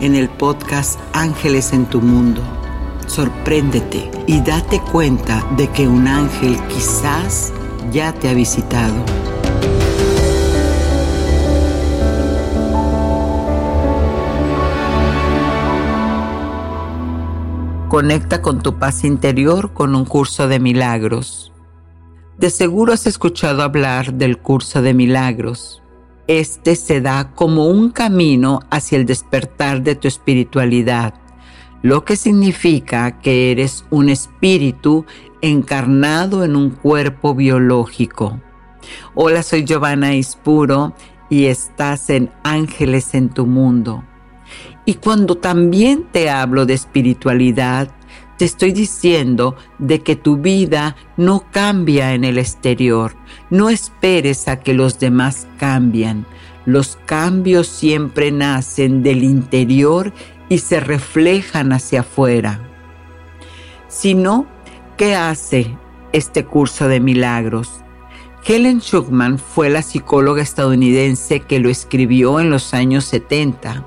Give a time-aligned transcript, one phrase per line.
[0.00, 2.42] en el podcast Ángeles en tu Mundo.
[3.06, 7.52] Sorpréndete y date cuenta de que un ángel quizás
[7.90, 8.94] ya te ha visitado.
[17.88, 21.52] Conecta con tu paz interior con un curso de milagros.
[22.36, 25.82] De seguro has escuchado hablar del curso de milagros
[26.26, 31.14] este se da como un camino hacia el despertar de tu espiritualidad,
[31.82, 35.04] lo que significa que eres un espíritu
[35.40, 38.40] encarnado en un cuerpo biológico.
[39.14, 40.94] Hola, soy Giovanna Ispuro
[41.28, 44.04] y estás en Ángeles en tu mundo.
[44.84, 47.90] Y cuando también te hablo de espiritualidad,
[48.38, 53.16] te estoy diciendo de que tu vida no cambia en el exterior.
[53.50, 56.26] No esperes a que los demás cambien.
[56.64, 60.12] Los cambios siempre nacen del interior
[60.48, 62.60] y se reflejan hacia afuera.
[63.88, 64.46] Si no,
[64.96, 65.76] ¿qué hace
[66.12, 67.82] este curso de milagros?
[68.44, 73.84] Helen Schuckman fue la psicóloga estadounidense que lo escribió en los años 70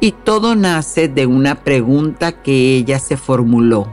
[0.00, 3.86] y todo nace de una pregunta que ella se formuló.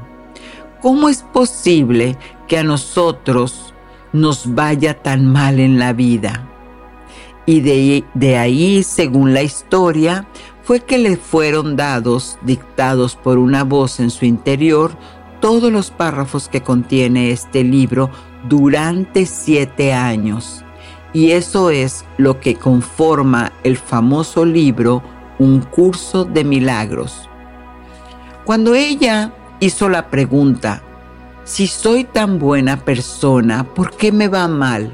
[0.82, 3.74] ¿Cómo es posible que a nosotros
[4.14, 6.50] nos vaya tan mal en la vida?
[7.46, 10.28] Y de, ahí, según la historia,
[10.64, 14.98] fue que le fueron dados, dictados por una voz en su interior,
[15.40, 18.10] todos los párrafos que contiene este libro
[18.48, 20.64] durante siete años.
[21.14, 25.02] Y eso es lo que conforma el famoso libro
[25.40, 27.30] un curso de milagros.
[28.46, 30.82] Cuando ella hizo la pregunta,
[31.44, 34.92] si soy tan buena persona, ¿por qué me va mal?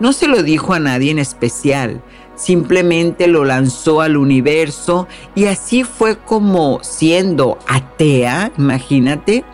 [0.00, 2.02] No se lo dijo a nadie en especial,
[2.34, 9.44] simplemente lo lanzó al universo y así fue como siendo atea, imagínate,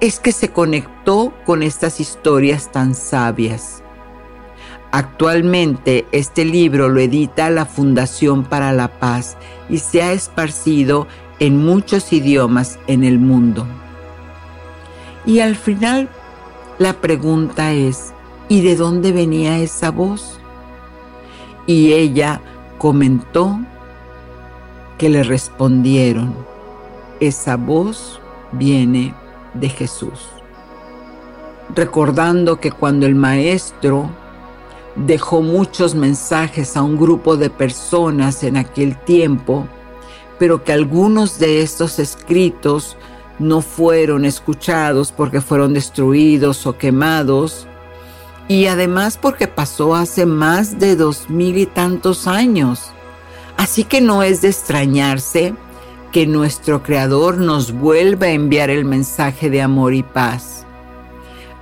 [0.00, 3.82] es que se conectó con estas historias tan sabias.
[4.92, 9.36] Actualmente este libro lo edita la Fundación para la Paz
[9.68, 11.06] y se ha esparcido
[11.38, 13.66] en muchos idiomas en el mundo.
[15.24, 16.08] Y al final
[16.78, 18.12] la pregunta es,
[18.48, 20.40] ¿y de dónde venía esa voz?
[21.66, 22.40] Y ella
[22.78, 23.60] comentó
[24.98, 26.34] que le respondieron,
[27.20, 28.20] esa voz
[28.52, 29.14] viene
[29.54, 30.30] de Jesús.
[31.76, 34.10] Recordando que cuando el maestro
[35.06, 39.66] dejó muchos mensajes a un grupo de personas en aquel tiempo,
[40.38, 42.96] pero que algunos de estos escritos
[43.38, 47.66] no fueron escuchados porque fueron destruidos o quemados,
[48.48, 52.90] y además porque pasó hace más de dos mil y tantos años.
[53.56, 55.54] Así que no es de extrañarse
[56.12, 60.59] que nuestro Creador nos vuelva a enviar el mensaje de amor y paz.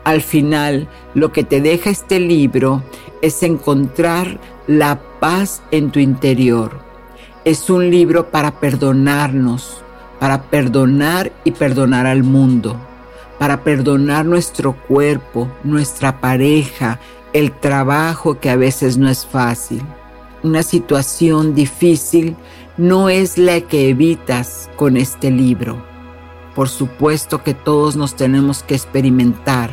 [0.05, 2.83] Al final, lo que te deja este libro
[3.23, 6.81] es encontrar la paz en tu interior.
[7.45, 9.83] Es un libro para perdonarnos,
[10.19, 12.77] para perdonar y perdonar al mundo,
[13.39, 16.99] para perdonar nuestro cuerpo, nuestra pareja,
[17.33, 19.83] el trabajo que a veces no es fácil.
[20.43, 22.37] Una situación difícil
[22.77, 25.83] no es la que evitas con este libro.
[26.55, 29.71] Por supuesto que todos nos tenemos que experimentar,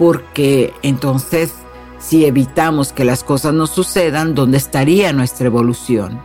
[0.00, 1.52] porque entonces
[2.00, 6.18] Si evitamos que las cosas nos sucedan, ¿dónde estaría nuestra evolución?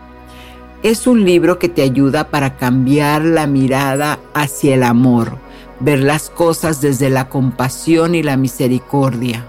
[0.84, 5.38] Es un libro que te ayuda para cambiar la mirada hacia el amor,
[5.82, 9.44] ver las cosas desde la compasión y la misericordia.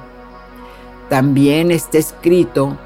[1.08, 2.76] También está escrito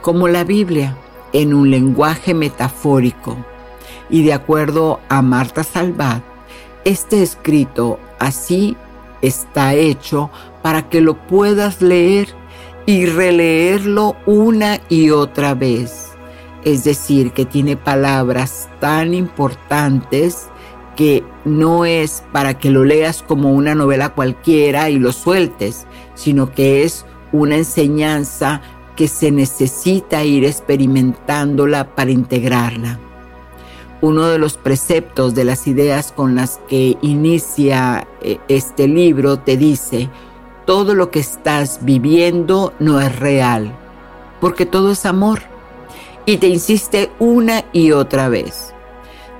[0.00, 0.96] como la Biblia,
[1.32, 3.36] en un lenguaje metafórico.
[4.08, 6.22] Y de acuerdo a Marta Salvat,
[6.84, 8.76] este escrito así
[9.20, 10.30] está hecho
[10.64, 12.28] para que lo puedas leer
[12.86, 16.12] y releerlo una y otra vez.
[16.64, 20.48] Es decir, que tiene palabras tan importantes
[20.96, 26.50] que no es para que lo leas como una novela cualquiera y lo sueltes, sino
[26.50, 28.62] que es una enseñanza
[28.96, 32.98] que se necesita ir experimentándola para integrarla.
[34.00, 39.58] Uno de los preceptos de las ideas con las que inicia eh, este libro te
[39.58, 40.08] dice,
[40.64, 43.74] todo lo que estás viviendo no es real,
[44.40, 45.42] porque todo es amor.
[46.26, 48.74] Y te insiste una y otra vez.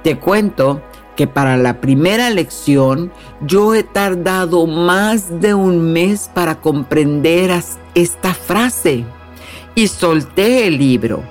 [0.02, 0.82] Te cuento
[1.16, 7.50] que para la primera lección yo he tardado más de un mes para comprender
[7.94, 9.04] esta frase
[9.74, 11.22] y solté el libro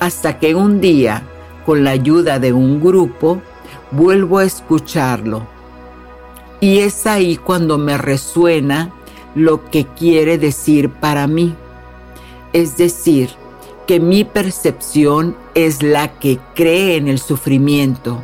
[0.00, 1.22] hasta que un día,
[1.66, 3.40] con la ayuda de un grupo,
[3.90, 5.46] vuelvo a escucharlo.
[6.58, 8.92] Y es ahí cuando me resuena
[9.34, 11.54] lo que quiere decir para mí.
[12.52, 13.30] Es decir,
[13.86, 18.22] que mi percepción es la que cree en el sufrimiento.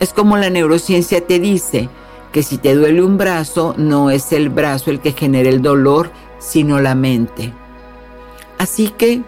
[0.00, 1.88] Es como la neurociencia te dice
[2.32, 6.10] que si te duele un brazo, no es el brazo el que genera el dolor,
[6.38, 7.52] sino la mente.
[8.58, 9.22] Así que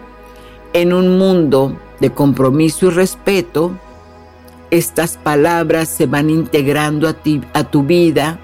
[0.73, 3.71] en un mundo de compromiso y respeto,
[4.71, 8.39] estas palabras se van integrando a, ti, a tu vida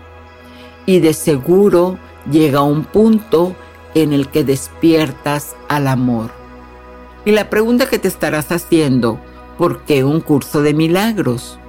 [0.85, 1.97] y de seguro
[2.29, 3.55] llega un punto
[3.95, 6.31] en el que despiertas al amor.
[7.25, 9.19] Y la pregunta que te estarás haciendo,
[9.57, 11.59] ¿por qué un curso de milagros?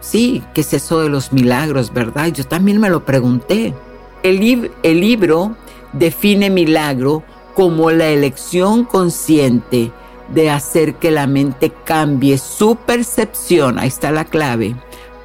[0.00, 2.28] Sí, ¿qué es eso de los milagros, verdad?
[2.28, 3.74] Yo también me lo pregunté.
[4.22, 5.56] El, el libro
[5.92, 7.22] define milagro
[7.54, 9.92] como la elección consciente
[10.28, 14.74] de hacer que la mente cambie su percepción, ahí está la clave,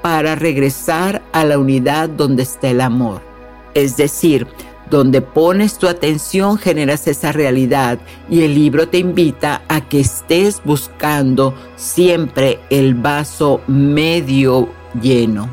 [0.01, 3.21] para regresar a la unidad donde está el amor.
[3.73, 4.47] Es decir,
[4.91, 7.97] donde pones tu atención generas esa realidad
[8.29, 14.69] y el libro te invita a que estés buscando siempre el vaso medio
[15.01, 15.49] lleno.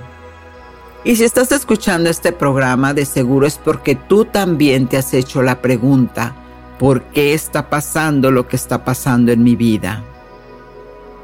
[1.04, 5.40] Y si estás escuchando este programa, de seguro es porque tú también te has hecho
[5.42, 6.34] la pregunta,
[6.78, 10.02] por qué está pasando lo que está pasando en mi vida.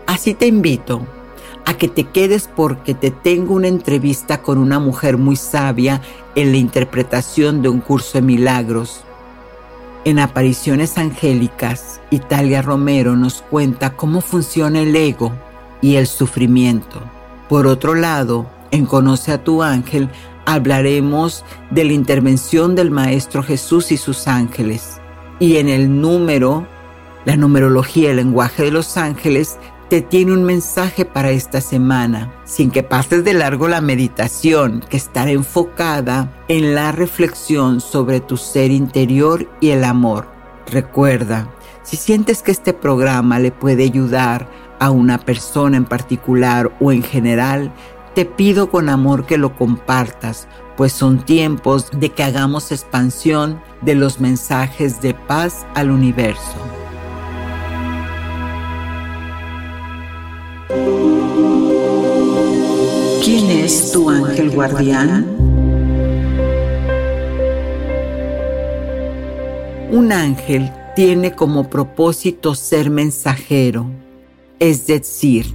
[0.06, 1.04] Así te invito
[1.64, 6.00] a que te quedes porque te tengo una entrevista con una mujer muy sabia
[6.34, 9.02] en la interpretación de un curso de milagros.
[10.04, 15.32] En Apariciones Angélicas, Italia Romero nos cuenta cómo funciona el ego
[15.80, 17.00] y el sufrimiento.
[17.48, 20.10] Por otro lado, en Conoce a tu ángel
[20.46, 25.00] hablaremos de la intervención del Maestro Jesús y sus ángeles
[25.38, 26.66] y en el número,
[27.24, 29.58] la numerología, el lenguaje de los ángeles,
[29.88, 34.96] te tiene un mensaje para esta semana, sin que pases de largo la meditación, que
[34.96, 40.28] estará enfocada en la reflexión sobre tu ser interior y el amor.
[40.70, 41.48] Recuerda,
[41.82, 44.48] si sientes que este programa le puede ayudar
[44.80, 47.72] a una persona en particular o en general,
[48.14, 53.94] te pido con amor que lo compartas pues son tiempos de que hagamos expansión de
[53.94, 56.83] los mensajes de paz al universo.
[63.24, 65.26] ¿Quién es tu ángel guardián?
[69.90, 73.86] Un ángel tiene como propósito ser mensajero,
[74.58, 75.46] es decir,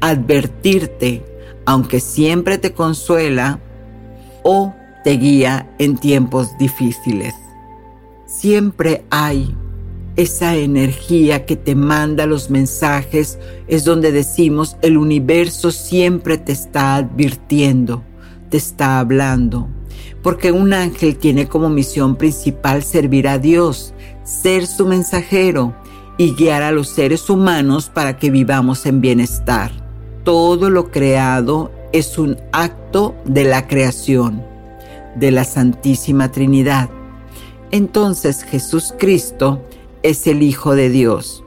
[0.00, 1.24] advertirte,
[1.66, 3.60] aunque siempre te consuela,
[4.42, 7.34] o te guía en tiempos difíciles.
[8.26, 9.56] Siempre hay
[10.16, 16.96] esa energía que te manda los mensajes, es donde decimos el universo siempre te está
[16.96, 18.04] advirtiendo,
[18.48, 19.68] te está hablando,
[20.22, 23.92] porque un ángel tiene como misión principal servir a Dios,
[24.22, 25.74] ser su mensajero
[26.16, 29.72] y guiar a los seres humanos para que vivamos en bienestar.
[30.22, 34.42] Todo lo creado es un acto de la creación,
[35.16, 36.88] de la Santísima Trinidad.
[37.70, 39.60] Entonces Jesús Cristo
[40.04, 41.42] es el Hijo de Dios.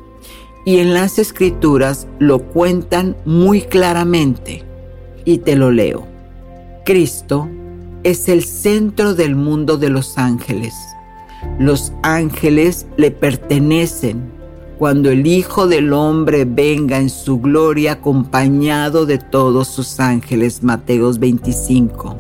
[0.66, 4.66] Y en las escrituras lo cuentan muy claramente.
[5.24, 6.06] Y te lo leo.
[6.84, 7.48] Cristo
[8.04, 10.74] es el centro del mundo de los ángeles.
[11.60, 14.32] Los ángeles le pertenecen
[14.78, 20.64] cuando el Hijo del Hombre venga en su gloria acompañado de todos sus ángeles.
[20.64, 22.18] Mateos 25.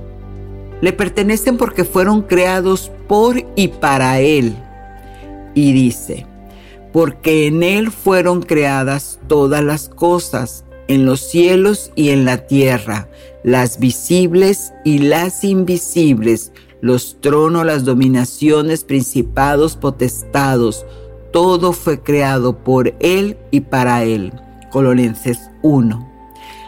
[0.81, 4.55] Le pertenecen porque fueron creados por y para Él.
[5.57, 6.27] Y dice,
[6.93, 13.09] porque en Él fueron creadas todas las cosas, en los cielos y en la tierra,
[13.43, 20.85] las visibles y las invisibles, los tronos, las dominaciones, principados, potestados,
[21.33, 24.31] todo fue creado por Él y para Él.
[24.71, 26.07] Colorenses 1.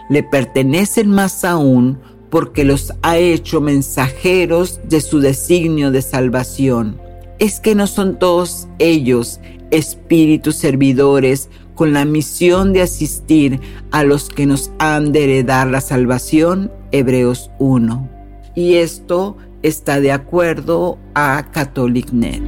[0.10, 2.00] Le pertenecen más aún
[2.32, 7.09] porque los ha hecho mensajeros de su designio de salvación.
[7.40, 9.40] Es que no son todos ellos
[9.72, 15.80] espíritus servidores con la misión de asistir a los que nos han de heredar la
[15.80, 18.10] salvación, Hebreos 1.
[18.56, 22.44] Y esto está de acuerdo a CatholicNet.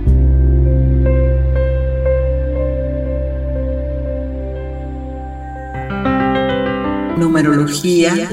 [7.18, 8.30] Numerología.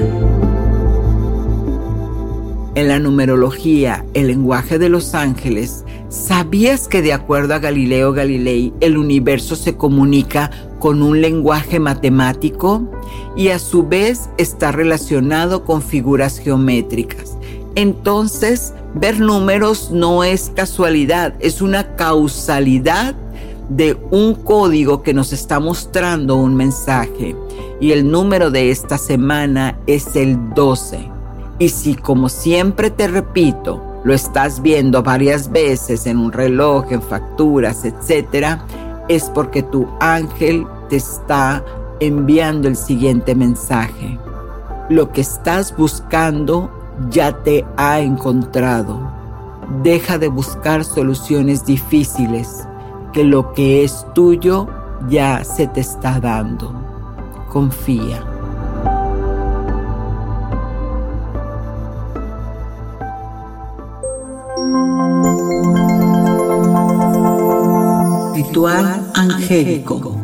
[2.79, 8.71] En la numerología, el lenguaje de los ángeles, ¿sabías que de acuerdo a Galileo Galilei,
[8.79, 12.89] el universo se comunica con un lenguaje matemático
[13.35, 17.37] y a su vez está relacionado con figuras geométricas?
[17.75, 23.13] Entonces, ver números no es casualidad, es una causalidad
[23.67, 27.35] de un código que nos está mostrando un mensaje
[27.81, 31.18] y el número de esta semana es el 12.
[31.59, 37.01] Y si como siempre te repito, lo estás viendo varias veces en un reloj, en
[37.01, 38.59] facturas, etc.,
[39.07, 41.63] es porque tu ángel te está
[41.99, 44.17] enviando el siguiente mensaje.
[44.89, 46.71] Lo que estás buscando
[47.09, 49.11] ya te ha encontrado.
[49.83, 52.67] Deja de buscar soluciones difíciles,
[53.13, 54.67] que lo que es tuyo
[55.09, 56.89] ya se te está dando
[57.49, 58.23] confía.
[68.49, 70.19] Ritual angélico.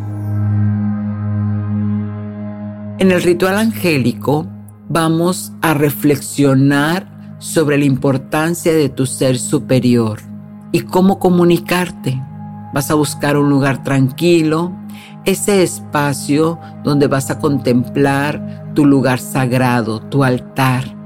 [2.97, 4.47] En el ritual angélico
[4.89, 10.21] vamos a reflexionar sobre la importancia de tu ser superior
[10.71, 12.19] y cómo comunicarte.
[12.73, 14.75] Vas a buscar un lugar tranquilo,
[15.25, 20.97] ese espacio donde vas a contemplar tu lugar sagrado, tu altar.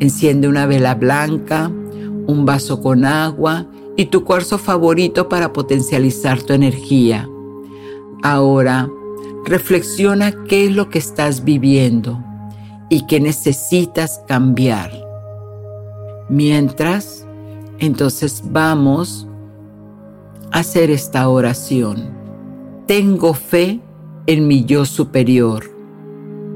[0.00, 1.70] Enciende una vela blanca,
[2.26, 3.64] un vaso con agua
[3.98, 7.28] y tu cuarzo favorito para potencializar tu energía.
[8.22, 8.88] Ahora,
[9.44, 12.22] reflexiona qué es lo que estás viviendo
[12.88, 14.92] y qué necesitas cambiar.
[16.28, 17.26] Mientras,
[17.80, 19.26] entonces vamos
[20.52, 22.08] a hacer esta oración.
[22.86, 23.80] Tengo fe
[24.28, 25.64] en mi yo superior.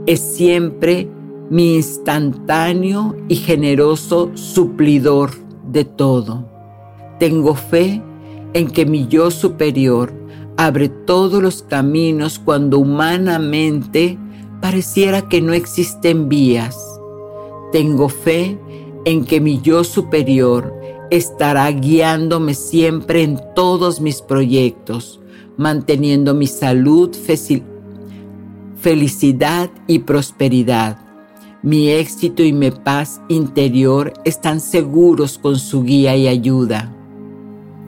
[0.07, 1.11] Es siempre
[1.51, 5.33] mi instantáneo y generoso suplidor
[5.73, 6.52] de todo.
[7.23, 8.03] Tengo fe
[8.53, 10.13] en que mi yo superior
[10.57, 14.19] abre todos los caminos cuando humanamente
[14.61, 16.77] pareciera que no existen vías.
[17.71, 18.59] Tengo fe
[19.05, 20.75] en que mi yo superior
[21.13, 25.21] estará guiándome siempre en todos mis proyectos
[25.57, 27.15] manteniendo mi salud,
[28.81, 30.99] felicidad y prosperidad.
[31.63, 36.93] Mi éxito y mi paz interior están seguros con su guía y ayuda.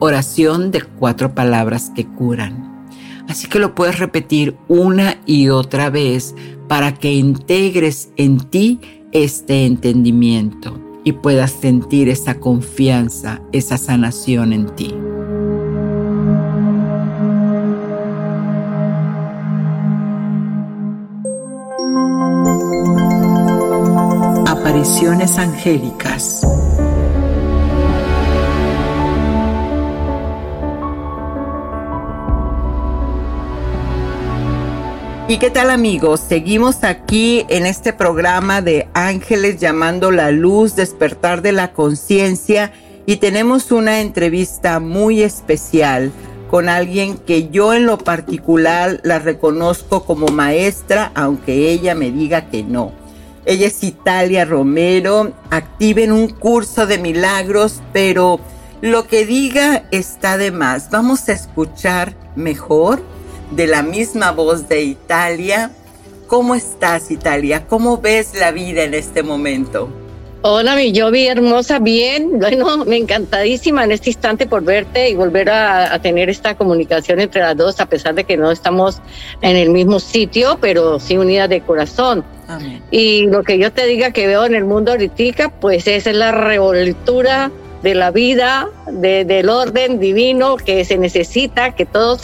[0.05, 2.85] Oración de cuatro palabras que curan.
[3.27, 6.35] Así que lo puedes repetir una y otra vez
[6.67, 8.79] para que integres en ti
[9.13, 14.93] este entendimiento y puedas sentir esa confianza, esa sanación en ti.
[24.45, 26.41] apariciones angélicas.
[35.27, 36.19] ¿Y qué tal amigos?
[36.19, 42.71] Seguimos aquí en este programa de Ángeles llamando la luz, despertar de la conciencia
[43.07, 46.11] y tenemos una entrevista muy especial
[46.51, 52.51] con alguien que yo en lo particular la reconozco como maestra, aunque ella me diga
[52.51, 52.91] que no.
[53.45, 58.39] Ella es Italia Romero, activa en un curso de milagros, pero
[58.81, 60.91] lo que diga está de más.
[60.91, 63.01] Vamos a escuchar mejor
[63.51, 65.71] de la misma voz de Italia.
[66.27, 67.65] ¿Cómo estás, Italia?
[67.67, 69.89] ¿Cómo ves la vida en este momento?
[70.47, 75.49] Hola, mi Yovi hermosa, bien, bueno, me encantadísima en este instante por verte y volver
[75.49, 79.01] a, tener esta comunicación entre las dos, a pesar de que no estamos
[79.41, 82.23] en el mismo sitio, pero sí unidas de corazón.
[82.47, 82.83] Amén.
[82.91, 86.15] Y lo que yo te diga que veo en el mundo ahorita, pues esa es
[86.15, 92.21] la revoltura de la vida, del orden divino que se necesita, que todos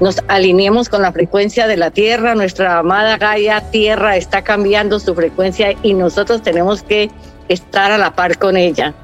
[0.00, 2.34] nos alineemos con la frecuencia de la Tierra.
[2.34, 7.10] Nuestra amada Gaia Tierra está cambiando su frecuencia y nosotros tenemos que
[7.48, 8.94] estar a la par con ella.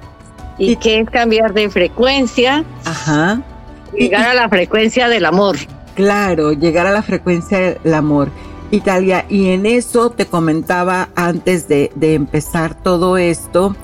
[0.59, 2.65] ¿Y, qué es cambiar de frecuencia?
[2.85, 3.43] Ajá.
[3.93, 5.57] Llegar a la frecuencia del amor.
[5.95, 8.31] Claro, llegar a la frecuencia del amor.
[8.71, 13.77] Italia, y en eso te comentaba antes de, empezar todo esto,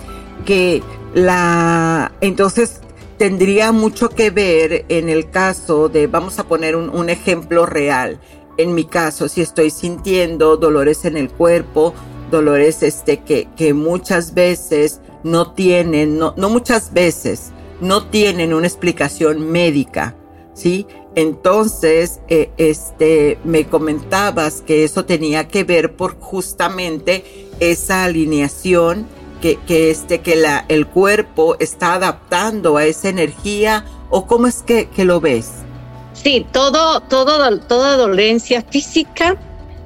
[0.44, 0.82] que
[1.14, 2.80] la, entonces
[3.22, 8.18] tendría mucho que ver en el caso de, vamos a poner un, ejemplo real.
[8.58, 11.94] En mi caso, si estoy sintiendo dolores en el cuerpo,
[12.32, 18.66] dolores este, que, que muchas veces no tienen, no, no muchas veces, no tienen una
[18.66, 20.16] explicación médica,
[20.52, 20.88] ¿sí?
[21.14, 27.22] Entonces, eh, este, me comentabas que eso tenía que ver por justamente
[27.60, 29.06] esa alineación
[29.42, 34.62] que, que, este, que la, el cuerpo está adaptando a esa energía o cómo es
[34.62, 35.50] que, que lo ves?
[36.14, 39.36] Sí, todo, todo, toda dolencia física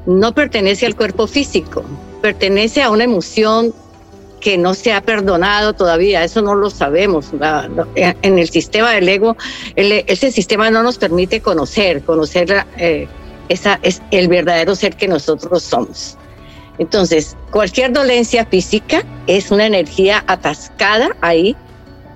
[0.07, 1.83] no pertenece al cuerpo físico
[2.27, 3.73] pertenece a una emoción
[4.41, 7.31] que no se ha perdonado todavía, eso no lo sabemos.
[7.95, 9.37] En el sistema del ego,
[9.77, 13.07] ese sistema no nos permite conocer, conocer eh,
[13.49, 16.19] esa, es el verdadero ser que nosotros somos.
[16.79, 21.57] Entonces, cualquier dolencia física es una energía atascada ahí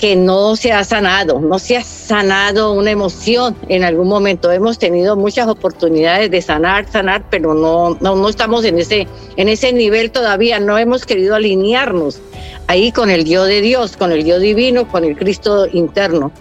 [0.00, 4.50] que no se ha sanado, no se ha sanado una emoción en algún momento.
[4.50, 9.49] Hemos tenido muchas oportunidades de sanar, sanar, pero no, no, no estamos en ese, en
[9.49, 12.19] ese nivel todavía, no hemos querido alinearnos
[12.67, 16.33] ahí con el Dios de Dios, con el Dios divino, con el Cristo interno.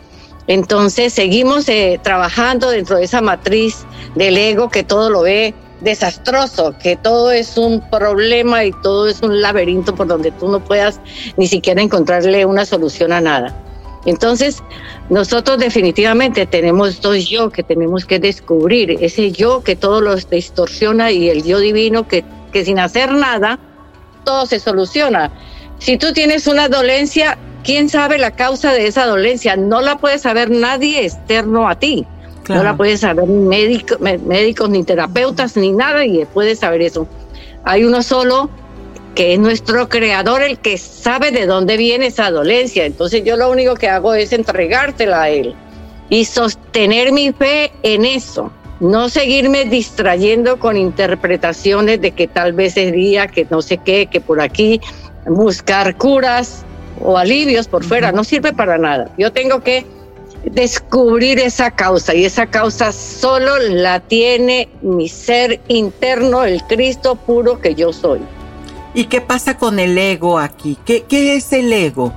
[0.47, 3.85] Entonces seguimos eh, trabajando dentro de esa matriz
[4.15, 9.21] del ego que todo lo ve desastroso, que todo es un problema y todo es
[9.21, 10.99] un laberinto por donde tú no puedas
[11.37, 13.55] ni siquiera encontrarle una solución a nada.
[14.05, 14.63] Entonces,
[15.09, 21.11] nosotros definitivamente tenemos dos yo que tenemos que descubrir, ese yo que todo lo distorsiona
[21.11, 23.59] y el yo divino que, que sin hacer nada,
[24.23, 25.31] todo se soluciona.
[25.79, 29.55] Si tú tienes una dolencia, ¿quién sabe la causa de esa dolencia?
[29.55, 32.05] No la puede saber nadie externo a ti.
[32.49, 37.07] No la puede saber ni médico, médicos, ni terapeutas, ni nada, y puede saber eso.
[37.63, 38.49] Hay uno solo
[39.15, 42.85] que es nuestro creador, el que sabe de dónde viene esa dolencia.
[42.85, 45.55] Entonces yo lo único que hago es entregártela a él
[46.09, 48.51] y sostener mi fe en eso.
[48.79, 54.21] No seguirme distrayendo con interpretaciones de que tal vez sería, que no sé qué, que
[54.21, 54.79] por aquí
[55.25, 56.63] buscar curas
[57.01, 58.11] o alivios por fuera.
[58.11, 59.11] No sirve para nada.
[59.17, 59.85] Yo tengo que
[60.43, 67.59] descubrir esa causa y esa causa solo la tiene mi ser interno, el Cristo puro
[67.59, 68.19] que yo soy.
[68.93, 70.77] ¿Y qué pasa con el ego aquí?
[70.85, 72.13] ¿Qué, qué es el ego?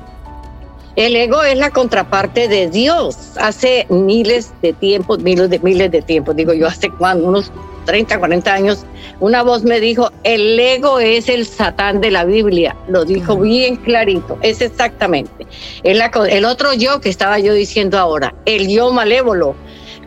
[0.96, 3.16] El ego es la contraparte de Dios.
[3.40, 7.50] Hace miles de tiempos, miles de miles de tiempos, digo yo, hace cuando, unos
[7.84, 8.84] 30, 40 años,
[9.20, 12.76] una voz me dijo, el ego es el satán de la Biblia.
[12.88, 15.46] Lo dijo bien clarito, es exactamente.
[15.82, 19.54] El, el otro yo que estaba yo diciendo ahora, el yo malévolo,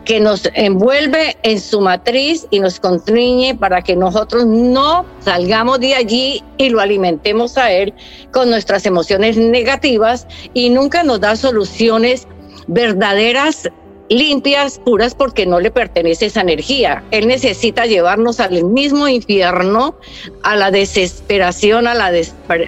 [0.06, 5.96] que nos envuelve en su matriz y nos constriñe para que nosotros no salgamos de
[5.96, 7.92] allí y lo alimentemos a él
[8.32, 12.28] con nuestras emociones negativas y nunca nos da soluciones
[12.68, 13.68] verdaderas
[14.08, 17.02] limpias, puras, porque no le pertenece esa energía.
[17.10, 19.96] Él necesita llevarnos al mismo infierno,
[20.42, 22.12] a la desesperación, a la,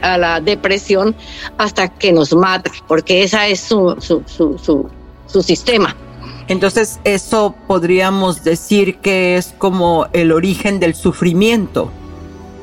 [0.02, 1.14] a la depresión,
[1.58, 4.88] hasta que nos mata, porque esa es su, su, su,
[5.26, 5.96] su sistema.
[6.48, 11.90] Entonces, eso podríamos decir que es como el origen del sufrimiento.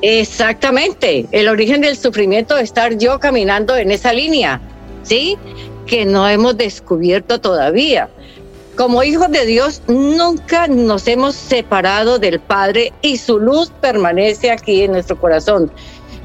[0.01, 4.59] Exactamente, el origen del sufrimiento es estar yo caminando en esa línea,
[5.03, 5.37] ¿sí?
[5.85, 8.09] Que no hemos descubierto todavía.
[8.75, 14.81] Como hijos de Dios, nunca nos hemos separado del Padre y su luz permanece aquí
[14.81, 15.71] en nuestro corazón.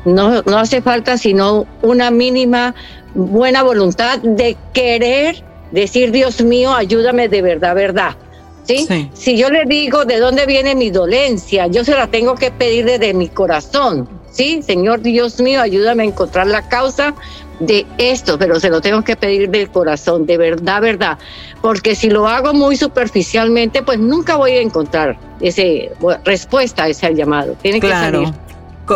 [0.04, 2.74] No, no hace falta sino una mínima
[3.14, 8.16] buena voluntad de querer decir, Dios mío, ayúdame de verdad, verdad.
[8.64, 8.86] ¿Sí?
[9.14, 12.84] Si yo le digo de dónde viene mi dolencia, yo se la tengo que pedir
[12.84, 14.08] desde mi corazón.
[14.30, 17.14] Sí, Señor Dios mío, ayúdame a encontrar la causa
[17.60, 21.18] de esto, pero se lo tengo que pedir del corazón, de verdad, verdad,
[21.60, 25.92] porque si lo hago muy superficialmente, pues nunca voy a encontrar ese
[26.24, 27.54] respuesta a ese llamado.
[27.62, 28.20] Tiene claro.
[28.20, 28.40] que salir.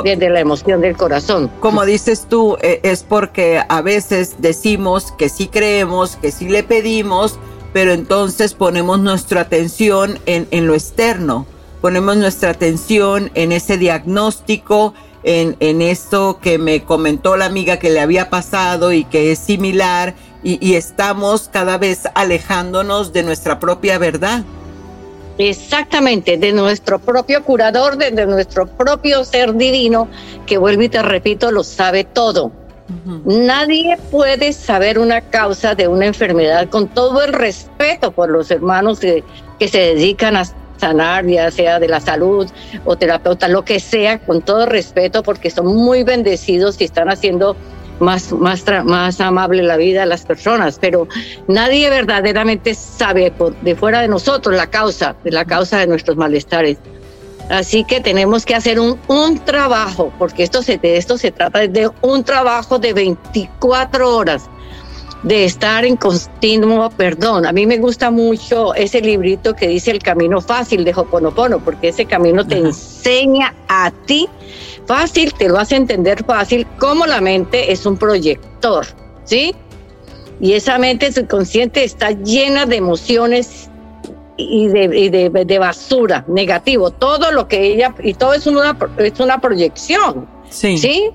[0.03, 1.51] desde la emoción del corazón.
[1.61, 6.63] Como dices tú, eh, es porque a veces decimos que sí creemos, que sí le
[6.65, 7.39] pedimos,
[7.73, 11.47] pero entonces ponemos nuestra atención en, en lo externo,
[11.81, 14.95] ponemos nuestra atención en ese diagnóstico,
[15.25, 19.39] en, en, esto que me comentó la amiga que le había pasado y que es
[19.39, 24.45] similar y, y estamos cada vez alejándonos de nuestra propia verdad.
[25.39, 30.09] Exactamente, de nuestro propio curador, de, de nuestro propio ser divino,
[30.47, 32.53] que vuelvo y te repito, lo sabe todo.
[33.25, 39.01] Nadie puede saber una causa de una enfermedad con todo el respeto por los hermanos
[39.01, 39.25] que,
[39.59, 40.45] que se dedican a
[40.77, 42.49] sanar, ya sea de la salud
[42.85, 47.57] o terapeuta, lo que sea, con todo respeto, porque son muy bendecidos y están haciendo
[48.01, 51.09] más, más, más amable la vida de las personas, pero
[51.49, 53.33] nadie verdaderamente sabe
[53.63, 56.79] de fuera de nosotros la causa, de la causa de nuestros malestares.
[57.51, 61.67] Así que tenemos que hacer un, un trabajo, porque esto se, de esto se trata
[61.67, 64.49] de un trabajo de 24 horas,
[65.25, 67.47] de estar en continuo perdón.
[67.47, 71.89] A mí me gusta mucho ese librito que dice El Camino Fácil de Hoponopono, porque
[71.89, 72.67] ese camino te Ajá.
[72.67, 74.29] enseña a ti
[74.87, 78.87] fácil, te lo hace entender fácil, cómo la mente es un proyector,
[79.25, 79.55] ¿sí?
[80.41, 83.71] Y esa mente subconsciente está llena de emociones
[84.37, 88.77] y de, y de, de, basura, negativo, todo lo que ella, y todo es una,
[88.99, 90.29] es una proyección.
[90.51, 90.77] Sí.
[90.77, 91.11] ¿sí?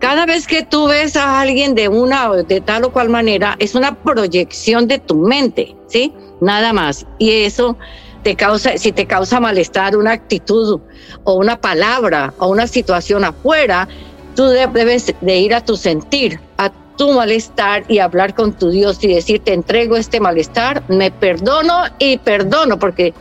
[0.00, 3.74] Cada vez que tú ves a alguien de una de tal o cual manera, es
[3.74, 6.12] una proyección de tu mente, ¿sí?
[6.40, 7.06] Nada más.
[7.18, 7.76] Y eso
[8.22, 10.80] te causa, si te causa malestar una actitud
[11.24, 13.88] o una palabra o una situación afuera,
[14.34, 19.02] tú debes de ir a tu sentir, a tu malestar y hablar con tu Dios
[19.02, 23.14] y decir, te entrego este malestar, me perdono y perdono, porque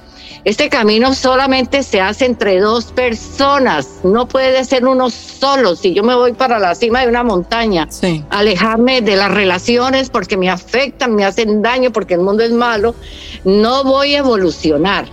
[0.44, 5.76] este camino solamente se hace entre dos personas, no puede ser uno solo.
[5.76, 8.24] Si yo me voy para la cima de una montaña, sí.
[8.30, 12.96] alejarme de las relaciones porque me afectan, me hacen daño, porque el mundo es malo,
[13.44, 15.08] no voy a evolucionar.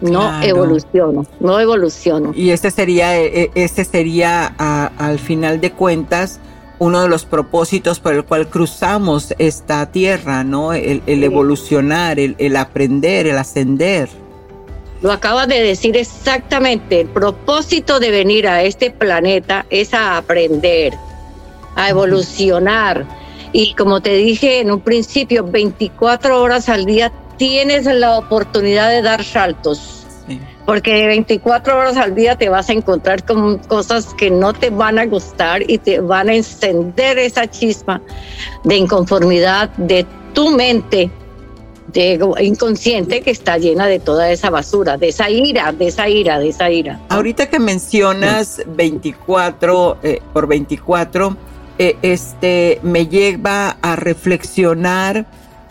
[0.00, 0.46] No claro.
[0.46, 2.32] evoluciono, no evoluciono.
[2.34, 6.40] Y este sería, este sería a, al final de cuentas,
[6.80, 10.72] uno de los propósitos por el cual cruzamos esta tierra, ¿no?
[10.72, 14.08] El, el evolucionar, el, el, aprender, el ascender.
[15.02, 17.00] Lo acabas de decir exactamente.
[17.00, 20.94] El propósito de venir a este planeta es a aprender,
[21.74, 23.04] a evolucionar.
[23.52, 29.02] Y como te dije en un principio, 24 horas al día tienes la oportunidad de
[29.02, 30.06] dar saltos.
[30.28, 30.40] Sí.
[30.64, 35.00] Porque 24 horas al día te vas a encontrar con cosas que no te van
[35.00, 38.00] a gustar y te van a encender esa chispa
[38.62, 41.10] de inconformidad de tu mente
[41.92, 46.38] de inconsciente que está llena de toda esa basura, de esa ira, de esa ira,
[46.38, 47.00] de esa ira.
[47.08, 51.36] Ahorita que mencionas 24 eh, por 24,
[51.78, 55.26] eh, este me lleva a reflexionar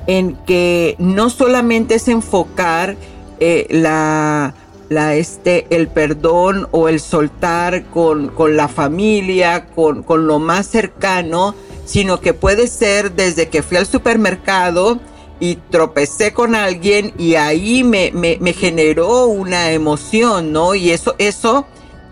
[0.07, 2.95] en que no solamente es enfocar
[3.39, 4.53] eh, la,
[4.89, 10.67] la, este, el perdón o el soltar con, con la familia, con, con lo más
[10.67, 11.55] cercano,
[11.85, 14.99] sino que puede ser desde que fui al supermercado
[15.41, 20.75] y tropecé con alguien y ahí me, me, generó una emoción, ¿no?
[20.75, 21.65] Y eso, eso,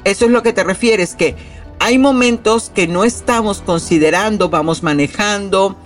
[0.03, 1.35] eso es lo que te refieres, que
[1.79, 5.77] hay momentos que no estamos considerando, vamos manejando,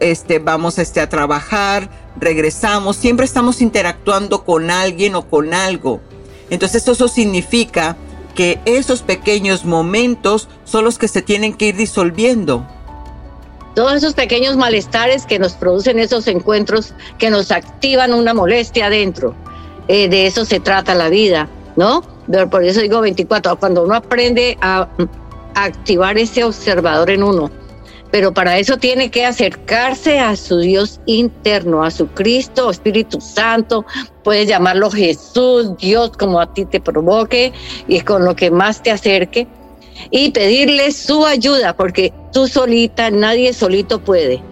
[0.00, 6.00] este, vamos este, a trabajar, regresamos, siempre estamos interactuando con alguien o con algo.
[6.48, 7.98] Entonces eso significa
[8.34, 12.66] que esos pequeños momentos son los que se tienen que ir disolviendo
[13.76, 19.34] todos esos pequeños malestares que nos producen esos encuentros, que nos activan una molestia adentro.
[19.86, 22.02] Eh, de eso se trata la vida, ¿no?
[22.50, 24.88] Por eso digo 24, cuando uno aprende a,
[25.54, 27.50] a activar ese observador en uno,
[28.10, 33.84] pero para eso tiene que acercarse a su Dios interno, a su Cristo, Espíritu Santo,
[34.24, 37.52] puedes llamarlo Jesús, Dios, como a ti te provoque
[37.86, 39.46] y con lo que más te acerque
[40.10, 44.42] y pedirle su ayuda, porque tú solita, nadie solito puede.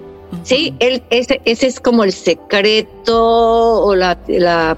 [0.43, 4.77] Sí, Él, ese, ese es como el secreto o la, la,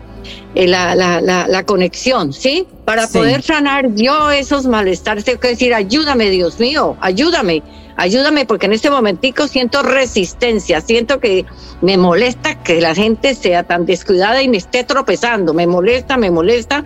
[0.54, 2.66] la, la, la conexión, ¿sí?
[2.84, 3.18] Para sí.
[3.18, 7.62] poder sanar yo esos malestares, tengo que decir, ayúdame, Dios mío, ayúdame,
[7.96, 11.46] ayúdame, porque en este momentico siento resistencia, siento que
[11.80, 16.30] me molesta que la gente sea tan descuidada y me esté tropezando, me molesta, me
[16.30, 16.84] molesta,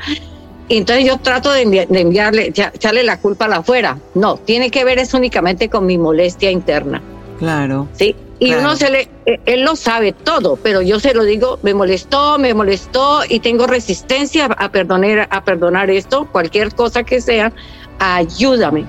[0.70, 3.98] y entonces yo trato de, envi de enviarle, ya, echarle la culpa a la afuera.
[4.14, 7.02] No, tiene que ver es únicamente con mi molestia interna.
[7.40, 7.88] Claro.
[7.94, 8.14] Sí.
[8.38, 8.61] Y claro.
[8.61, 12.38] uno se le, eh, él lo sabe todo, pero yo se lo digo, me molestó,
[12.38, 17.52] me molestó y tengo resistencia a perdonar, a perdonar esto, cualquier cosa que sea,
[17.98, 18.85] ayúdame.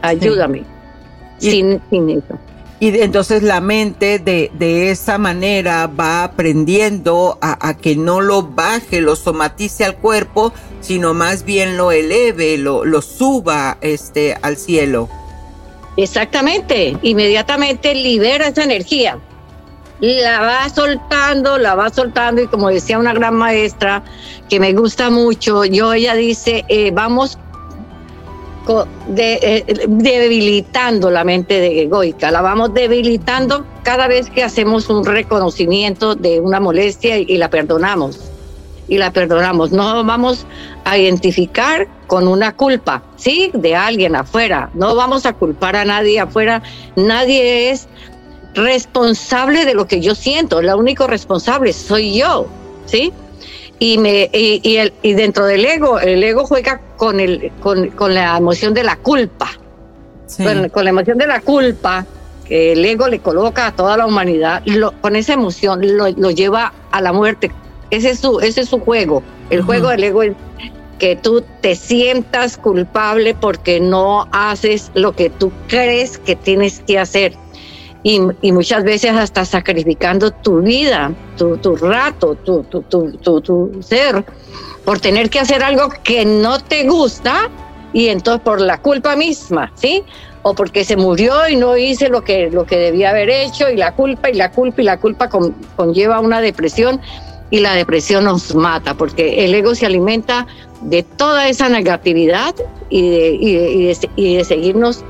[0.00, 0.64] ayúdame.
[1.36, 2.38] sin, sin eso.
[2.80, 9.00] Y entonces la mente de, de esa manera va aprendiendo a, que no lo baje,
[9.00, 15.08] lo somatice al cuerpo, sino más bien lo eleve, lo, lo suba este, al cielo.
[15.96, 19.18] Exactamente, inmediatamente libera esa energía.
[20.00, 24.04] La va soltando, la va soltando y como decía una gran maestra
[24.48, 27.36] que me gusta mucho, yo ella dice, eh, vamos
[29.08, 35.04] de, eh, debilitando la mente de egoica, la vamos debilitando cada vez que hacemos un
[35.04, 38.20] reconocimiento de una molestia y, la perdonamos.
[38.86, 39.70] Y la perdonamos.
[39.70, 40.46] No vamos
[40.84, 43.50] a identificar con una culpa, ¿sí?
[43.52, 44.70] De alguien afuera.
[44.74, 46.62] No vamos a culpar a nadie afuera.
[46.96, 47.86] Nadie es
[48.54, 50.62] responsable de lo que yo siento.
[50.62, 52.46] La único responsable soy yo,
[52.86, 53.12] ¿sí?
[53.78, 58.14] Y, me, y, el, y dentro del ego, el ego juega con, el, con, con
[58.14, 59.50] la emoción de la culpa.
[60.36, 62.04] Con, la emoción de la culpa
[62.46, 64.62] que el ego le coloca a toda la humanidad,
[65.00, 67.50] con esa emoción lo, lo, lleva a la muerte.
[67.90, 69.22] Ese es su, ese es su juego.
[69.50, 70.34] El juego del ego es
[70.98, 76.98] que tú te sientas culpable porque no haces lo que tú crees que tienes que
[76.98, 77.34] hacer
[78.02, 84.24] y, muchas veces hasta sacrificando tu vida, tu, tu rato, tu, ser,
[84.84, 87.50] por tener que hacer algo que no te gusta
[87.92, 90.04] y entonces por la culpa misma, ¿sí?
[90.42, 93.76] O porque se murió y no hice lo que, lo que debía haber hecho y
[93.76, 95.28] la culpa y la culpa y la culpa
[95.76, 97.00] conlleva una depresión
[97.50, 100.46] y la depresión nos mata porque el ego se alimenta
[100.82, 102.54] de toda esa negatividad
[102.88, 103.54] y de, y
[103.86, 105.04] de, y de seguirnos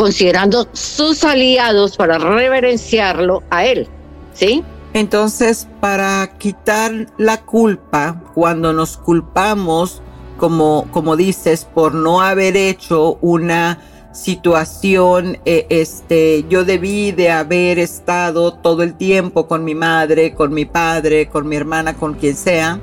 [0.00, 3.86] considerando sus aliados para reverenciarlo a él,
[4.32, 4.64] ¿sí?
[4.94, 10.00] Entonces, para quitar la culpa, cuando nos culpamos,
[10.38, 13.78] como, como dices, por no haber hecho una
[14.12, 20.54] situación, eh, este, yo debí de haber estado todo el tiempo con mi madre, con
[20.54, 22.80] mi padre, con mi hermana, con quien sea,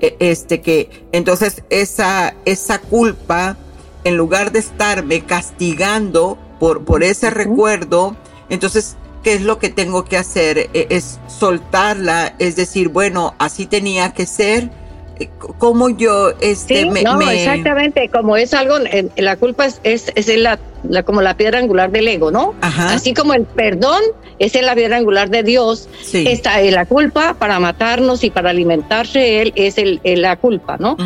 [0.00, 3.56] e, este, que entonces esa, esa culpa,
[4.02, 8.16] en lugar de estarme castigando, por, por ese recuerdo,
[8.48, 10.70] entonces, ¿qué es lo que tengo que hacer?
[10.72, 14.70] E, es soltarla, es decir, bueno, así tenía que ser.
[15.18, 18.76] Eh, como yo este me, no exactamente como es algo
[19.16, 20.58] la culpa es es, es la,
[21.04, 24.02] como la piedra angular del ego no así como el perdón
[24.38, 29.54] es la piedra angular de Dios está la culpa para matarnos y para alimentarse él
[29.56, 30.98] es el, la culpa no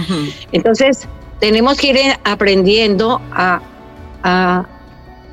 [0.50, 1.06] entonces
[1.38, 3.60] tenemos que ir aprendiendo a,
[4.24, 4.66] a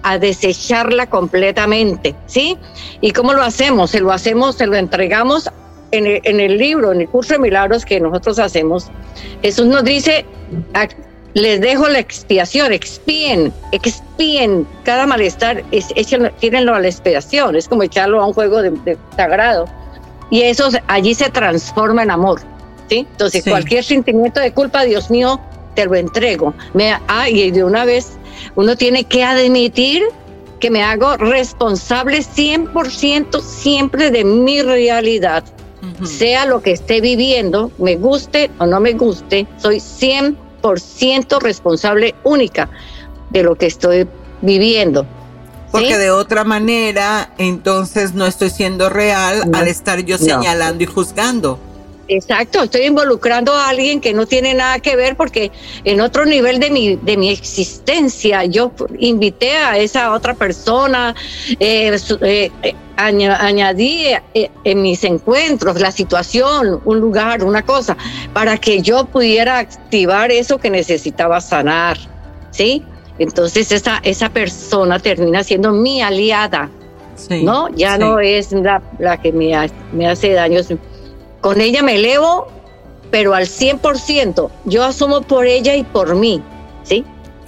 [0.08, 2.58] a desecharla completamente, ¿sí?
[3.02, 3.92] ¿Y cómo lo hacemos?
[3.92, 5.50] Se lo hacemos, se lo entregamos
[5.92, 8.88] en el, en el libro, en el curso de milagros que nosotros hacemos.
[9.42, 10.26] Jesús nos dice,
[11.34, 15.88] les dejo la expiación, expíen, expíen cada malestar, es,
[16.40, 19.66] tírenlo a la expiación, es como echarlo a un juego de, sagrado.
[20.30, 22.40] Y eso allí se transforma en amor,
[22.90, 23.06] ¿sí?
[23.12, 25.38] Entonces, cualquier sentimiento de culpa, Dios mío,
[25.76, 26.54] te lo entrego.
[26.74, 28.18] Me, ah, y de una vez
[28.56, 30.04] uno tiene que admitir
[30.60, 35.44] que me hago responsable 100% siempre de mi realidad.
[36.04, 42.70] Sea lo que esté viviendo, me guste o no me guste, soy 100% responsable única
[43.30, 44.08] de lo que estoy
[44.42, 45.06] viviendo.
[45.72, 51.60] Porque de otra manera, entonces no estoy siendo real al estar yo señalando y juzgando.
[52.10, 55.52] Exacto, estoy involucrando a alguien que no tiene nada que ver porque
[55.84, 61.14] en otro nivel de mi, de mi existencia yo invité a esa otra persona,
[61.60, 67.98] eh, eh, eh, añadí en mis encuentros la situación, un lugar, una cosa,
[68.34, 71.98] para que yo pudiera activar eso que necesitaba sanar,
[72.52, 72.84] ¿sí?
[73.20, 76.70] Entonces esa, esa persona termina siendo mi aliada,
[77.30, 77.68] ¿no?
[77.76, 79.52] Ya no es la, la que me,
[79.92, 80.70] me hace daños
[81.42, 82.48] con ella me elevo,
[83.12, 84.50] pero al 100%.
[84.66, 86.42] Yo asumo por ella y por mí,
[86.84, 87.06] ¿sí?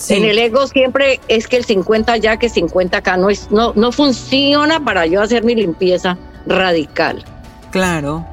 [0.08, 3.74] En el ego siempre es que el 50 ya que 50 acá no es no
[3.76, 7.26] no funciona para yo hacer mi limpieza radical.
[7.72, 8.26] Claro.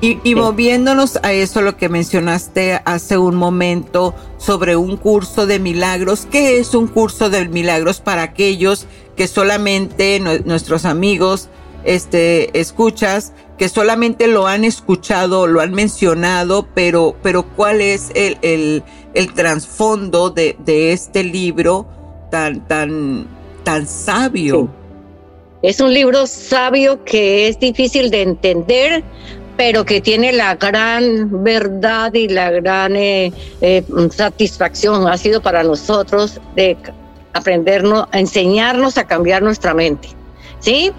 [0.00, 5.58] Y, y, moviéndonos a eso lo que mencionaste hace un momento sobre un curso de
[5.58, 8.86] milagros, ¿qué es un curso de milagros para aquellos
[9.16, 11.48] que solamente nuestros amigos
[11.82, 18.38] este escuchas que solamente lo han escuchado, lo han mencionado, pero, pero ¿cuál es el,
[18.42, 21.86] el, el trasfondo de, de, este libro
[22.30, 23.26] tan, tan,
[23.64, 24.68] tan sabio?
[25.60, 29.02] Es un libro sabio que es difícil de entender,
[29.56, 35.64] pero que tiene la gran verdad y la gran eh, eh, satisfacción, ha sido para
[35.64, 36.76] nosotros de
[37.32, 40.17] aprendernos, enseñarnos a cambiar nuestra mente.
[40.60, 40.92] ¿Sí?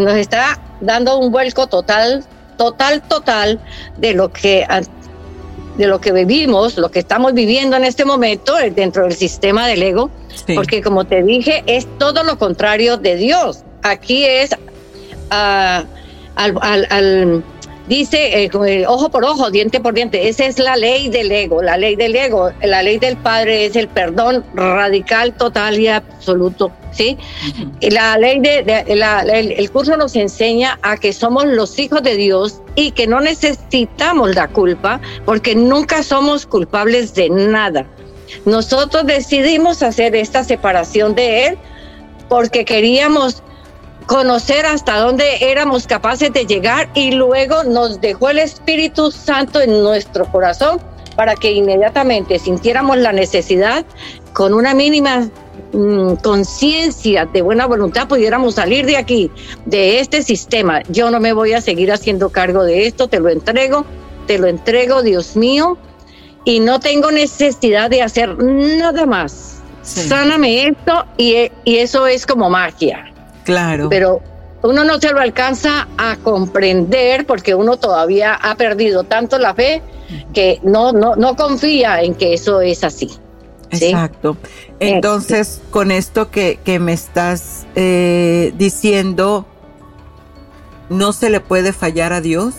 [0.00, 2.24] nos está dando un vuelco total,
[2.56, 3.60] total, total
[3.96, 4.66] de lo que
[5.76, 9.66] de lo que vivimos, lo que estamos viviendo en este momento eh, dentro del sistema
[9.66, 10.10] del ego,
[10.54, 13.62] porque como te dije, es todo lo contrario de Dios.
[13.82, 15.84] Aquí es uh,
[16.34, 17.44] al, al
[17.86, 20.28] dice eh, eh, ojo por ojo, diente por diente.
[20.28, 22.50] Esa es la ley del ego, la ley del ego.
[22.62, 26.72] La ley del Padre es el perdón radical, total y absoluto.
[26.96, 27.16] ¿sí?
[27.80, 32.90] La ley de, el, curso nos enseña a que somos los hijos de Dios y
[32.92, 37.86] que no necesitamos la culpa porque nunca somos culpables de nada.
[38.44, 41.58] Nosotros decidimos hacer esta separación de Él
[42.28, 43.42] porque queríamos
[44.06, 49.82] conocer hasta dónde éramos capaces de llegar y luego nos dejó el Espíritu Santo en
[49.82, 50.80] nuestro corazón
[51.16, 53.84] para que inmediatamente sintiéramos la necesidad
[54.32, 55.28] con una mínima
[55.72, 59.30] mm, conciencia de buena voluntad pudiéramos salir de aquí,
[59.64, 60.82] de este sistema.
[60.88, 63.84] Yo no me voy a seguir haciendo cargo de esto, te lo entrego,
[64.26, 65.78] te lo entrego, Dios mío,
[66.44, 69.54] y no tengo necesidad de hacer nada más.
[69.82, 73.15] Sáname esto y, y eso es como magia.
[73.46, 73.88] Claro.
[73.88, 74.20] Pero
[74.62, 79.82] uno no se lo alcanza a comprender porque uno todavía ha perdido tanto la fe
[80.34, 83.10] que no, no, no confía en que eso es así.
[83.70, 84.36] Exacto.
[84.80, 89.46] Entonces, con esto que, que me estás eh, diciendo,
[90.88, 92.54] ¿no se le puede fallar a Dios?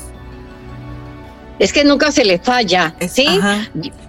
[1.59, 3.27] Es que nunca se le falla, ¿sí?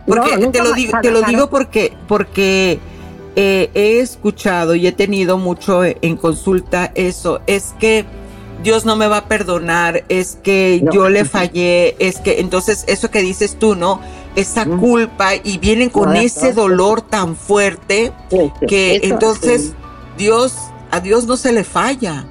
[0.06, 2.78] Porque te lo digo, te lo digo porque, porque
[3.36, 8.04] eh, he escuchado y he tenido mucho en consulta eso, es que
[8.62, 13.10] Dios no me va a perdonar, es que yo le fallé, es que entonces eso
[13.10, 14.00] que dices tú, ¿no?
[14.34, 18.12] Esa culpa y vienen con ese dolor tan fuerte
[18.66, 19.72] que entonces
[20.16, 20.54] Dios,
[20.90, 22.26] a Dios no se le falla.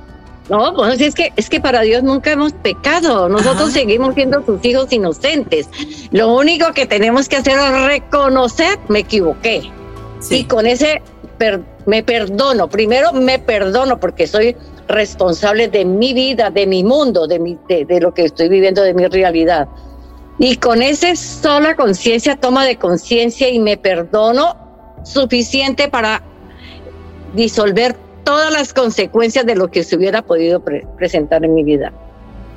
[0.50, 3.28] No, pues es que, es que para Dios nunca hemos pecado.
[3.28, 5.68] Nosotros seguimos siendo sus hijos inocentes.
[6.12, 9.70] Lo único que tenemos que hacer es reconocer, me equivoqué.
[10.30, 11.02] Y con ese
[11.86, 12.68] me perdono.
[12.68, 14.56] Primero me perdono porque soy
[14.88, 18.94] responsable de mi vida, de mi mundo, de, mi, de, lo que estoy viviendo, de
[18.94, 19.68] mi realidad.
[20.40, 24.56] Y con esa sola conciencia, toma de conciencia y me perdono
[25.04, 26.22] suficiente para
[27.34, 30.64] disolver todas las consecuencias de lo que se hubiera podido
[30.98, 31.94] presentar en mi vida.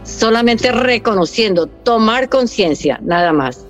[0.04, 3.66] Solamente reconociendo, tomar conciencia, nada más.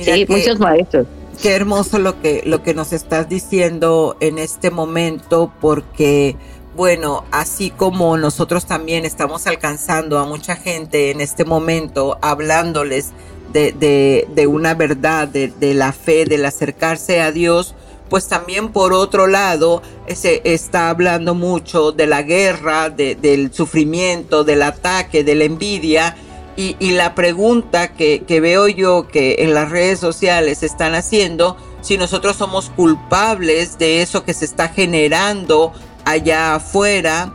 [0.00, 1.06] sí, muchos maestros.
[1.40, 6.34] Qué hermoso lo que, lo que nos estás diciendo en este momento, porque,
[6.74, 13.12] bueno, así como nosotros también estamos alcanzando a mucha gente en este momento, hablándoles
[13.52, 17.74] de, de, una verdad, de, de, la fe, del acercarse a Dios,
[18.08, 19.82] pues también por otro lado
[20.14, 26.16] se está hablando mucho de la guerra, del sufrimiento, del ataque, de la envidia
[26.56, 32.36] y, la pregunta que, veo yo que en las redes sociales están haciendo, si nosotros
[32.36, 35.72] somos culpables de eso que se está generando
[36.04, 37.32] allá afuera,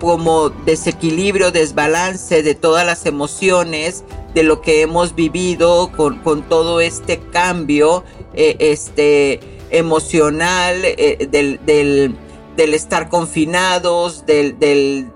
[0.00, 7.20] como desequilibrio, desbalance de todas las emociones, de lo que hemos vivido con, todo este
[7.20, 15.10] cambio eh, este, emocional, eh, del, del, estar confinados, del, del,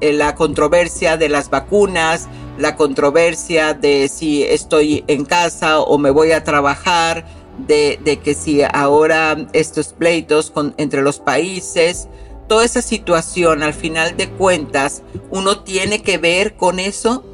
[0.00, 6.10] eh, la controversia de las vacunas, la controversia de si estoy en casa o me
[6.10, 7.24] voy a trabajar,
[7.58, 12.08] de, de que si ahora estos pleitos entre los países,
[12.48, 17.24] toda esa situación, al final de cuentas, uno tiene que ver con eso.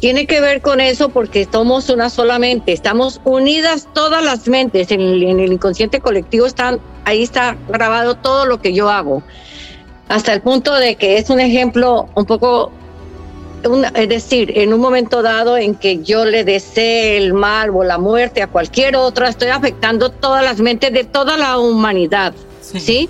[0.00, 4.90] Tiene que ver con eso porque somos una sola mente, estamos unidas todas las mentes,
[4.90, 9.22] en el, en el inconsciente colectivo están, ahí está grabado todo lo que yo hago,
[10.08, 12.72] hasta el punto de que es un ejemplo un poco
[13.94, 17.98] es decir, en un momento dado en que yo le desee el mal o la
[17.98, 23.08] muerte a cualquier otra, estoy afectando todas las mentes de toda la humanidad, ¿sí?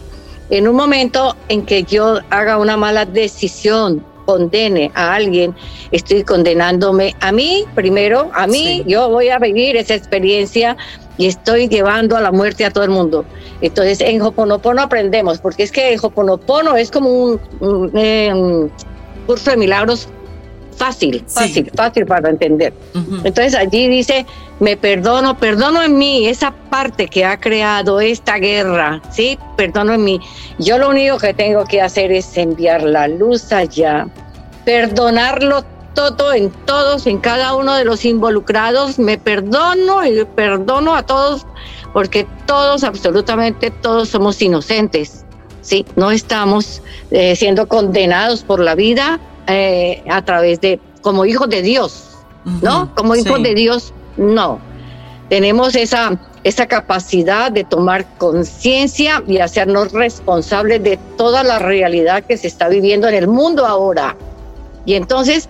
[0.51, 5.55] En un momento en que yo haga una mala decisión, condene a alguien,
[5.91, 10.77] estoy condenándome a mí primero, a mí, yo voy a vivir esa experiencia
[11.19, 13.25] y estoy llevando a la muerte a todo el mundo.
[13.61, 18.69] Entonces, en Hoponopono aprendemos, porque es que Hoponopono es como un, eh,
[19.27, 20.09] curso de milagros
[20.77, 22.73] fácil, fácil, fácil para entender.
[23.25, 24.27] Entonces allí dice,
[24.61, 29.39] me perdono, perdono en mí esa parte que ha creado esta guerra, ¿sí?
[29.57, 30.21] Perdono en mí.
[30.59, 34.09] Yo lo único que tengo que hacer es enviar la luz allá,
[34.65, 35.65] perdonarlo
[35.95, 41.47] todo en todos, en cada uno de los involucrados, me perdono y perdono a todos
[41.93, 45.25] porque todos, absolutamente todos somos inocentes,
[45.61, 45.85] ¿sí?
[45.97, 51.63] No estamos eh, siendo condenados por la vida eh, a través de, como hijos de
[51.63, 52.11] Dios,
[52.61, 52.95] ¿no?
[52.95, 54.61] Como hijos de Dios, no.
[55.29, 62.37] Tenemos esa, esa capacidad de tomar conciencia y hacernos responsables de toda la realidad que
[62.37, 64.17] se está viviendo en el mundo ahora.
[64.85, 65.49] Y entonces,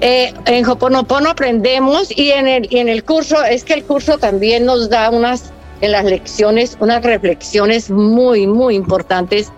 [0.00, 4.18] eh, en Hoponopono aprendemos y en, el, y en el curso, es que el curso
[4.18, 9.52] también nos da unas en las lecciones unas reflexiones muy, muy importantes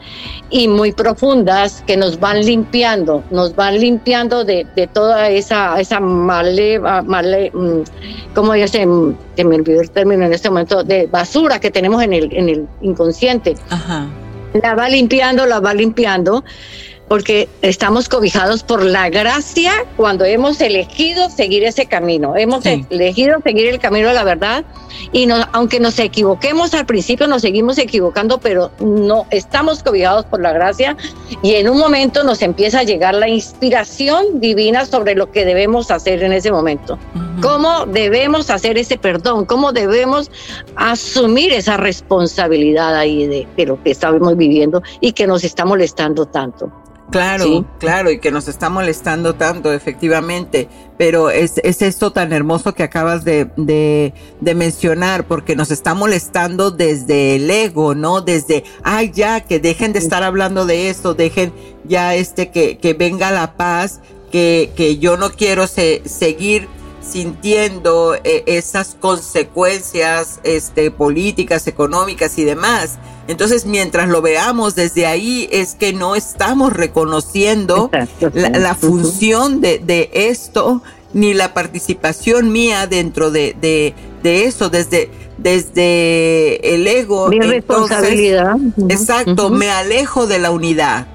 [0.51, 6.01] y muy profundas que nos van limpiando, nos van limpiando de, de toda esa, esa
[6.01, 7.53] male, male
[8.35, 12.13] como se, se, me olvidó el término en este momento, de basura que tenemos en
[12.13, 13.55] el, en el inconsciente.
[13.71, 14.07] Ajá.
[14.63, 16.45] La va limpiando, la va limpiando
[17.09, 22.37] porque estamos cobijados por la gracia cuando hemos elegido seguir ese camino.
[22.37, 24.65] Hemos elegido seguir el camino de la verdad
[25.13, 30.53] y aunque nos equivoquemos al principio, nos seguimos equivocando, pero no estamos cobijados por la
[30.53, 30.97] gracia
[31.43, 35.91] y en un momento nos empieza a llegar la inspiración divina sobre lo que debemos
[35.91, 36.99] hacer en ese momento.
[37.41, 40.31] Cómo debemos hacer ese perdón, cómo debemos
[40.75, 46.27] asumir esa responsabilidad ahí de, de lo que estamos viviendo y que nos está molestando
[46.27, 46.73] tanto.
[47.11, 52.75] Claro, claro, y que nos está molestando tanto, efectivamente, pero es, es esto tan hermoso
[52.75, 58.23] que acabas de, de, de, mencionar, porque nos está molestando desde el ego, ¿no?
[58.23, 61.53] Desde, ay, ya, que dejen de estar hablando de esto, dejen
[61.85, 64.01] ya este, que, que venga la paz,
[64.33, 66.69] que, que yo no quiero seguir
[67.11, 72.99] sintiendo eh, esas consecuencias este, políticas, económicas y demás.
[73.29, 77.91] Entonces, mientras lo veamos desde ahí, es que no estamos reconociendo
[78.33, 80.83] la, función de, de, esto,
[81.13, 87.29] ni la participación mía dentro de, de, de eso, desde, desde el ego.
[87.29, 88.57] Mi responsabilidad.
[88.89, 91.09] Exacto, me alejo de la unidad.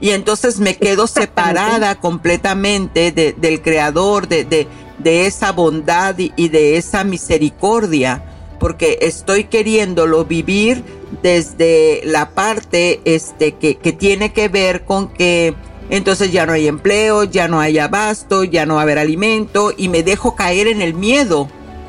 [0.00, 4.66] Y entonces me quedo separada completamente del creador, de,
[5.04, 8.24] de, esa bondad y de esa misericordia,
[8.58, 10.82] porque estoy queriéndolo vivir
[11.22, 15.54] desde la parte este, que, que tiene que ver con que
[15.90, 19.72] entonces ya no hay empleo, ya no hay abasto, ya no va a haber alimento
[19.76, 21.48] y me dejo caer en el miedo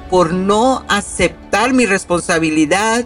[0.10, 3.06] por no aceptar mi responsabilidad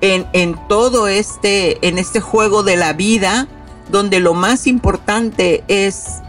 [0.00, 3.48] en, en todo este, en este juego de la vida,
[3.90, 6.20] donde lo más importante es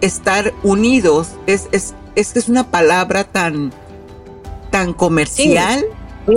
[0.00, 1.28] estar unidos.
[1.46, 3.72] Es, es, es que es una palabra tan,
[4.70, 5.84] tan comercial.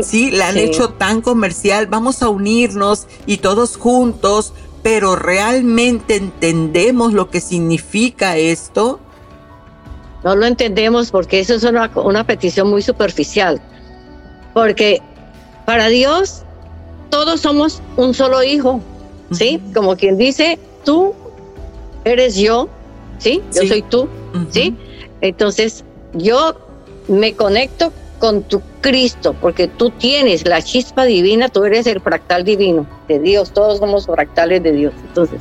[0.03, 1.87] Sí, la han hecho tan comercial.
[1.87, 8.99] Vamos a unirnos y todos juntos, pero realmente entendemos lo que significa esto.
[10.23, 13.61] No lo entendemos porque eso es una, una petición muy superficial.
[14.53, 15.01] Porque
[15.65, 16.43] para Dios
[17.09, 18.81] todos somos un solo hijo,
[19.31, 19.61] ¿sí?
[19.73, 21.13] Como quien dice, tú
[22.05, 22.69] eres yo,
[23.21, 23.41] ¿sí?
[23.55, 24.09] Yo soy tú,
[24.49, 24.75] ¿sí?
[25.21, 26.55] Entonces, yo
[27.07, 32.43] me conecto con tu Cristo, porque tú tienes la chispa divina, tú eres el fractal
[32.43, 34.93] divino de Dios, todos somos fractales de Dios.
[35.07, 35.39] Entonces,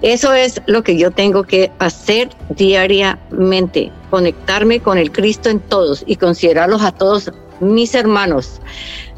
[0.00, 6.04] eso es lo que yo tengo que hacer diariamente, conectarme con el Cristo en todos
[6.06, 7.30] y considerarlos a todos
[7.60, 8.60] mis hermanos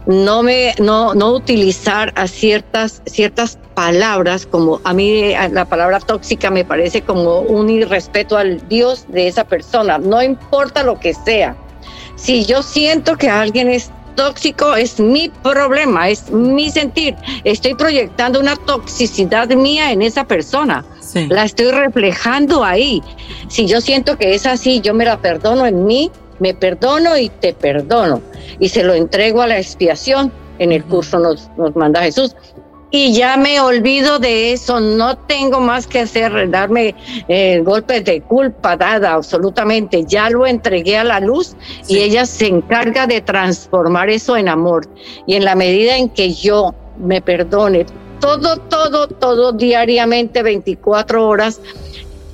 [0.07, 6.51] no me no no utilizar a ciertas ciertas palabras como a mí la palabra tóxica
[6.51, 11.57] me parece como un irrespeto al Dios de esa persona no importa lo que sea.
[12.17, 17.17] Si yo siento que alguien es tóxico es mi problema es mi sentir.
[17.45, 20.85] Estoy proyectando una toxicidad mía en esa persona.
[21.29, 23.03] La estoy reflejando ahí.
[23.49, 26.11] Si yo siento que es así yo me la perdono en mí
[26.41, 28.21] me perdono y te perdono.
[28.59, 30.33] Y se lo entrego a la expiación.
[30.59, 32.35] En el curso nos, nos manda Jesús.
[32.93, 36.97] Y ya me olvido de eso, no tengo más que hacer, darme
[37.29, 40.05] eh, golpes de culpa, dada absolutamente.
[40.09, 41.55] Ya lo entregué a la luz
[41.87, 44.89] y ella se encarga de transformar eso en amor.
[45.25, 47.87] Y en la medida en que yo me perdone
[48.21, 51.61] todo, todo, todo diariamente, 24 horas,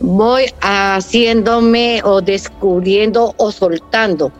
[0.00, 4.32] voy haciéndome o descubriendo o soltando,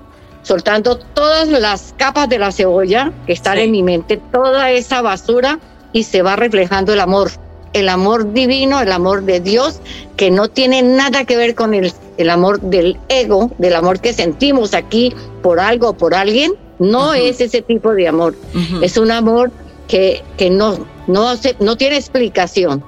[0.42, 5.58] soltando todas las capas de la cebolla que están en mi mente, toda esa basura
[5.92, 7.30] y se va reflejando el amor,
[7.72, 9.80] el amor divino, el amor de Dios,
[10.16, 14.12] que no tiene nada que ver con el, el amor del ego, del amor que
[14.12, 18.34] sentimos aquí por algo o por alguien, no es ese tipo de amor,
[18.82, 19.50] es un amor
[19.88, 22.84] que, que no, no, no tiene explicación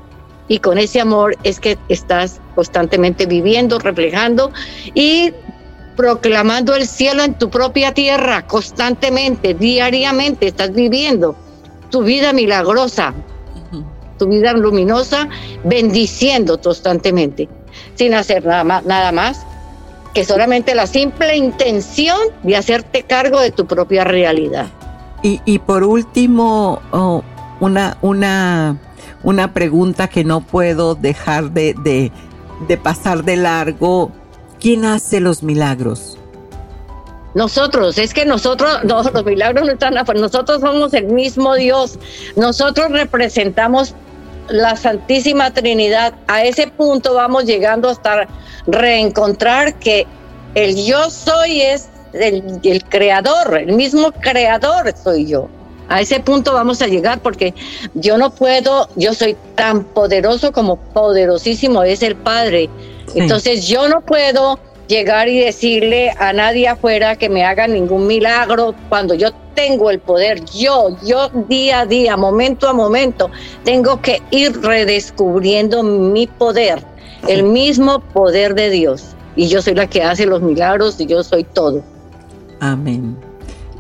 [0.49, 4.51] y con ese amor es que estás constantemente viviendo, reflejando
[4.95, 5.33] y
[5.97, 11.37] proclamando el cielo en tu propia tierra constantemente, diariamente, estás viviendo
[11.91, 13.15] tu vida milagrosa,
[14.19, 15.29] tu vida luminosa,
[15.65, 17.49] bendiciendo constantemente,
[17.95, 19.45] sin hacer nada más, nada más
[20.15, 24.67] que solamente la simple intención de hacerte cargo de tu propia realidad.
[25.23, 27.23] Y, por último, oh,
[27.61, 28.77] una, una,
[29.23, 32.13] una pregunta que no puedo dejar de, de,
[32.67, 34.11] de pasar de largo.
[34.61, 36.19] ¿Quién hace los milagros?
[37.35, 41.99] Nosotros, es que nosotros, los milagros no están afuera, nosotros somos el mismo Dios,
[42.37, 43.95] nosotros representamos
[44.49, 46.15] la Santísima Trinidad.
[46.27, 48.27] A ese punto vamos llegando hasta
[48.67, 50.07] reencontrar que
[50.55, 55.49] el yo soy es el, el creador, el mismo creador soy yo.
[55.89, 57.55] A ese punto vamos a llegar porque
[57.95, 62.69] yo no puedo, yo soy tan poderoso como poderosísimo es el Padre.
[63.15, 68.75] Entonces yo no puedo llegar y decirle a nadie afuera que me haga ningún milagro
[68.89, 73.31] cuando yo tengo el poder, yo, yo día a día, momento a momento,
[73.65, 76.85] tengo que ir redescubriendo mi poder,
[77.27, 79.17] el mismo poder de Dios.
[79.37, 81.83] Y yo soy la que hace los milagros y yo soy todo.
[82.61, 83.17] Amén.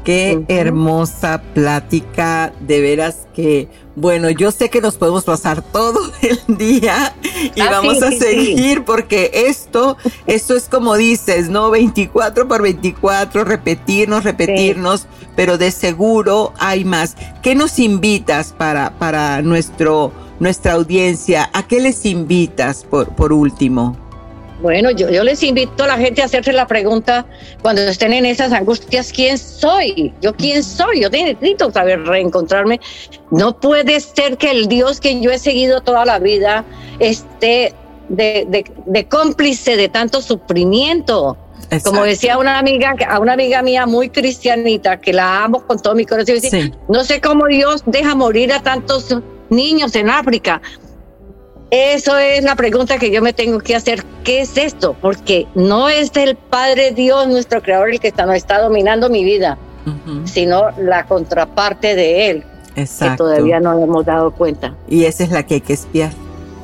[0.09, 6.57] Qué hermosa plática, de veras que, bueno, yo sé que nos podemos pasar todo el
[6.57, 7.15] día
[7.55, 11.71] y ah, vamos a seguir porque esto, esto es como dices, ¿no?
[11.71, 15.07] 24 por 24, repetirnos, repetirnos,
[15.37, 17.15] pero de seguro hay más.
[17.43, 21.51] ¿Qué nos invitas para, para nuestro, nuestra audiencia?
[21.53, 24.08] ¿A qué les invitas por, por último?
[24.61, 27.25] Bueno, yo, yo les invito a la gente a hacerse la pregunta
[27.63, 30.13] cuando estén en esas angustias, ¿quién soy?
[30.21, 31.03] ¿Yo quién soy?
[31.03, 32.81] Yo necesito saber reencontrarme.
[33.31, 36.65] No puede ser que el Dios que yo he seguido toda la vida
[36.99, 37.73] esté
[38.09, 41.37] de, de, cómplice de tanto sufrimiento.
[41.85, 45.95] Como decía una amiga, a una amiga mía muy cristianita, que la amo con todo
[45.95, 46.37] mi corazón,
[46.89, 49.15] no sé cómo Dios deja morir a tantos
[49.51, 50.63] niños en África.
[51.71, 54.03] Eso es la pregunta que yo me tengo que hacer.
[54.25, 54.97] ¿Qué es esto?
[55.01, 59.23] Porque no es el Padre Dios, nuestro Creador, el que está, no está dominando mi
[59.23, 59.59] vida,
[60.25, 62.45] sino la contraparte de Él,
[62.77, 63.13] Exacto.
[63.13, 64.75] que todavía no hemos dado cuenta.
[64.89, 66.13] Y esa es la que hay que espiar.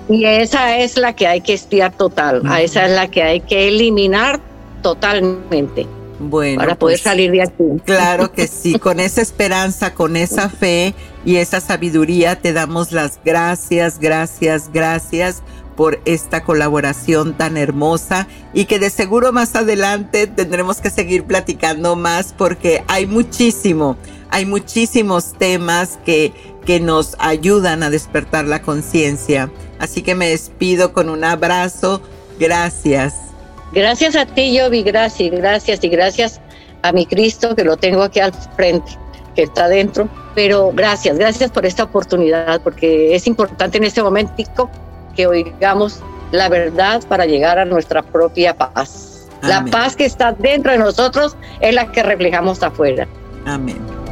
[0.09, 2.43] Y esa es la que hay que espiar total.
[2.47, 4.41] A esa es la que hay que eliminar
[4.83, 5.87] totalmente.
[6.19, 7.65] Bueno, para poder pues, salir de aquí.
[7.85, 10.95] Claro que sí, con esa esperanza, con esa fe
[11.25, 15.43] y esa sabiduría te damos las gracias, gracias, gracias
[15.77, 21.97] por esta colaboración tan hermosa y que de seguro más adelante tendremos que seguir platicando
[21.97, 23.97] más porque hay muchísimo,
[24.31, 26.33] hay muchísimos temas que,
[26.65, 29.51] que nos ayudan a despertar la conciencia.
[29.79, 32.01] Así que me despido con un abrazo.
[32.39, 33.34] Gracias.
[33.75, 36.41] Gracias a ti, Yobi, gracias, gracias y gracias
[36.83, 38.93] a mi Cristo que lo tengo aquí al frente,
[39.35, 40.09] que está dentro.
[40.35, 44.71] Pero gracias, gracias por esta oportunidad, porque es importante en este momentico
[45.17, 46.01] que oigamos
[46.31, 49.29] la verdad para llegar a nuestra propia paz.
[49.43, 53.07] La paz que está dentro de nosotros es la que reflejamos afuera.
[53.45, 54.04] Amén.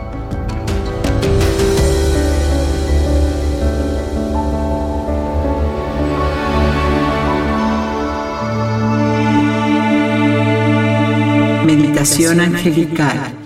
[12.03, 13.39] Meditación angelical.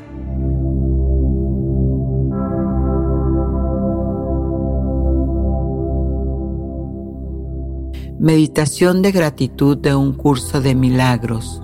[8.18, 11.61] Meditación de gratitud de un curso de milagros.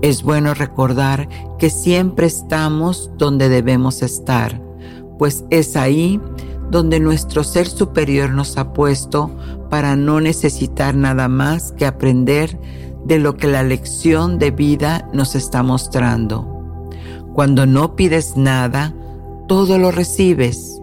[0.00, 4.62] Es bueno recordar que siempre estamos donde debemos estar,
[5.18, 6.20] pues es ahí
[6.70, 9.36] donde nuestro ser superior nos ha puesto
[9.70, 12.56] para no necesitar nada más que aprender
[13.04, 16.90] de lo que la lección de vida nos está mostrando.
[17.34, 18.94] Cuando no pides nada,
[19.48, 20.80] todo lo recibes.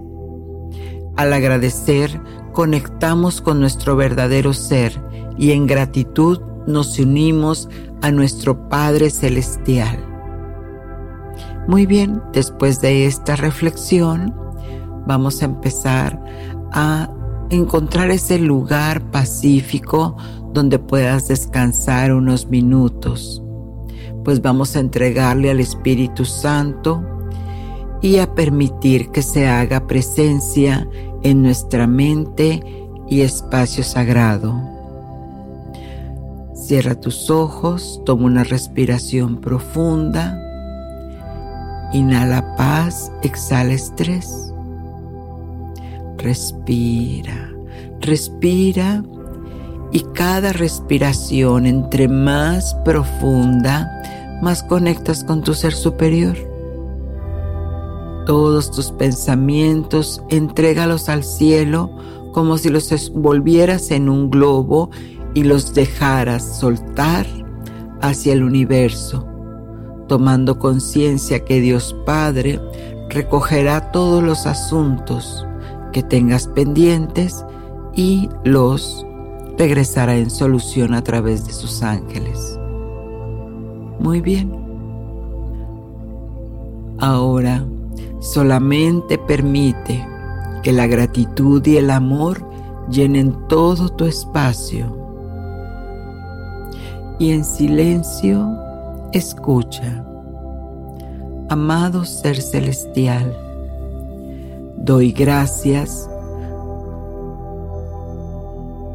[1.16, 2.22] Al agradecer,
[2.54, 5.02] conectamos con nuestro verdadero ser
[5.38, 7.70] y en gratitud nos unimos
[8.02, 10.06] a nuestro Padre Celestial.
[11.68, 14.34] Muy bien, después de esta reflexión,
[15.06, 16.20] vamos a empezar
[16.72, 17.10] a
[17.50, 20.16] encontrar ese lugar pacífico
[20.54, 23.44] donde puedas descansar unos minutos,
[24.24, 27.04] pues vamos a entregarle al Espíritu Santo
[28.02, 30.88] y a permitir que se haga presencia
[31.24, 32.62] en nuestra mente
[33.08, 34.56] y espacio sagrado.
[36.54, 40.40] Cierra tus ojos, toma una respiración profunda,
[41.94, 44.54] inhala paz, exhala estrés.
[46.18, 47.52] Respira,
[48.02, 49.04] respira
[49.92, 53.90] y cada respiración entre más profunda,
[54.42, 56.38] más conectas con tu ser superior.
[58.26, 61.90] Todos tus pensamientos, entrégalos al cielo
[62.34, 64.92] como si los envolvieras en un globo
[65.34, 67.26] y los dejaras soltar
[68.02, 69.28] hacia el universo,
[70.08, 72.60] tomando conciencia que Dios Padre
[73.10, 75.46] recogerá todos los asuntos
[75.92, 77.44] que tengas pendientes
[77.96, 79.06] y los
[79.60, 82.58] regresará en solución a través de sus ángeles.
[84.00, 84.50] Muy bien.
[86.98, 87.66] Ahora
[88.22, 90.08] solamente permite
[90.64, 92.42] que la gratitud y el amor
[92.90, 94.96] llenen todo tu espacio.
[97.20, 98.50] Y en silencio
[99.12, 100.06] escucha.
[101.50, 103.36] Amado Ser Celestial,
[104.78, 106.10] doy gracias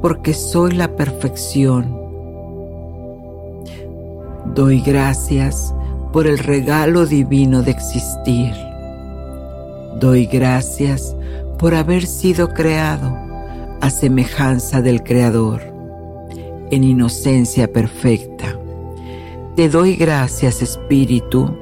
[0.05, 1.99] porque soy la perfección
[4.55, 5.75] Doy gracias
[6.13, 8.53] por el regalo divino de existir.
[9.99, 11.17] Doy gracias
[11.59, 13.17] por haber sido creado
[13.81, 15.63] a semejanza del Creador,
[16.71, 18.59] en inocencia perfecta.
[19.57, 21.57] Te doy gracias, Espíritu,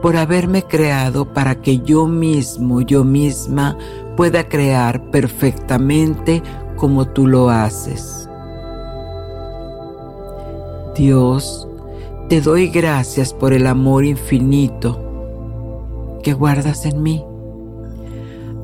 [0.00, 3.76] por haberme creado para que yo mismo, yo misma,
[4.16, 6.42] pueda crear perfectamente
[6.80, 8.26] como tú lo haces.
[10.96, 11.68] Dios,
[12.30, 14.98] te doy gracias por el amor infinito
[16.22, 17.22] que guardas en mí.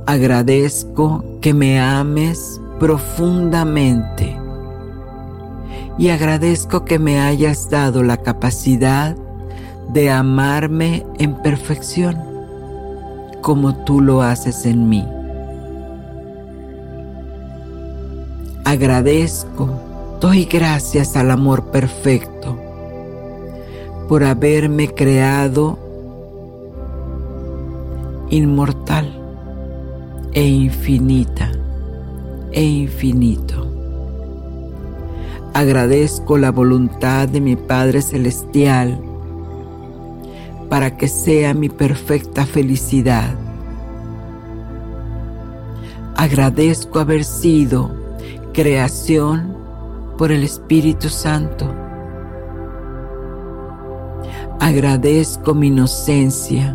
[0.07, 4.35] Agradezco que me ames profundamente
[5.99, 9.15] y agradezco que me hayas dado la capacidad
[9.93, 12.17] de amarme en perfección
[13.43, 15.05] como tú lo haces en mí.
[18.67, 19.71] Agradezco
[20.21, 22.59] Doy gracias al amor perfecto
[24.09, 25.79] por haberme creado
[28.29, 29.23] inmortal
[30.33, 31.53] e infinita
[32.51, 33.71] e infinito.
[35.55, 38.99] Agradezco la voluntad de mi Padre Celestial
[40.69, 43.33] para que sea mi perfecta felicidad.
[46.17, 48.06] Agradezco haber sido
[48.57, 49.55] creación
[50.17, 51.71] por el Espíritu Santo.
[54.61, 56.75] Agradezco mi inocencia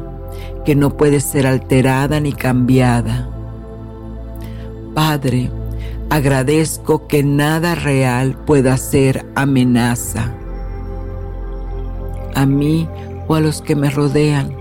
[0.63, 3.27] que no puede ser alterada ni cambiada.
[4.93, 5.49] Padre,
[6.11, 10.35] agradezco que nada real pueda ser amenaza
[12.35, 12.87] a mí
[13.27, 14.55] o a los que me rodean.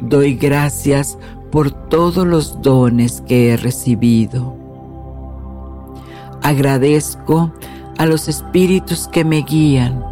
[0.00, 1.16] Doy gracias
[1.52, 4.57] por todos los dones que he recibido.
[6.42, 7.52] Agradezco
[7.98, 10.02] a los espíritus que me guían,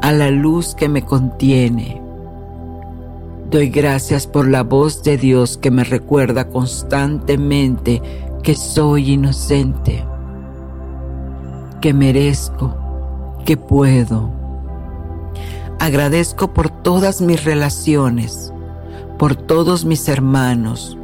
[0.00, 2.00] a la luz que me contiene.
[3.50, 8.00] Doy gracias por la voz de Dios que me recuerda constantemente
[8.44, 10.04] que soy inocente,
[11.80, 12.76] que merezco,
[13.44, 14.30] que puedo.
[15.80, 18.52] Agradezco por todas mis relaciones,
[19.18, 20.96] por todos mis hermanos,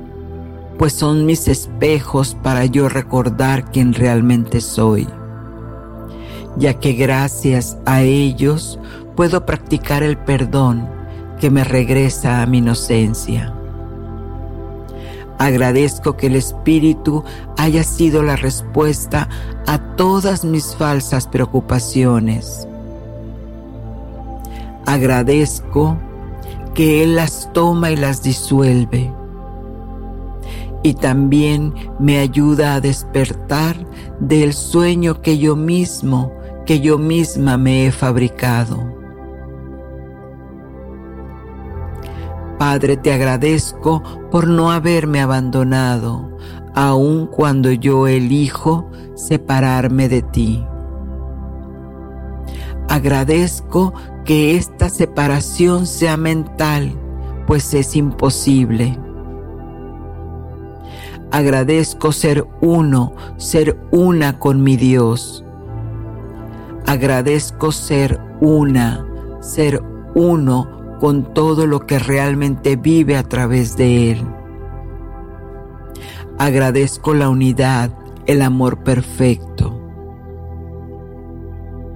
[0.79, 5.09] pues son mis espejos para yo recordar quién realmente soy,
[6.57, 8.79] ya que gracias a ellos
[9.15, 10.89] puedo practicar el perdón
[11.41, 13.53] que me regresa a mi inocencia.
[15.39, 17.23] Agradezco que el Espíritu
[17.59, 19.29] haya sido la respuesta
[19.67, 22.67] a todas mis falsas preocupaciones.
[24.87, 25.99] Agradezco
[26.75, 29.13] que Él las toma y las disuelve
[30.87, 33.75] y también me ayuda a despertar
[34.21, 36.33] del sueño que yo mismo,
[36.65, 38.95] que yo misma me he fabricado.
[42.57, 46.31] Padre, te agradezco por no haberme abandonado,
[46.73, 50.65] aun cuando yo elijo separarme de ti.
[52.89, 53.93] Agradezco
[54.25, 56.93] que esta separación sea mental,
[57.49, 58.97] pues es imposible.
[61.37, 65.45] Agradezco ser uno, ser una con mi Dios.
[66.87, 69.07] Agradezco ser una,
[69.43, 69.83] ser
[70.15, 74.27] uno con todo lo que realmente vive a través de Él.
[76.39, 77.91] Agradezco la unidad,
[78.25, 79.79] el amor perfecto.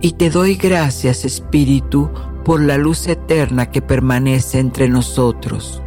[0.02, 2.10] Y te doy gracias, Espíritu,
[2.44, 5.82] por la luz eterna que permanece entre nosotros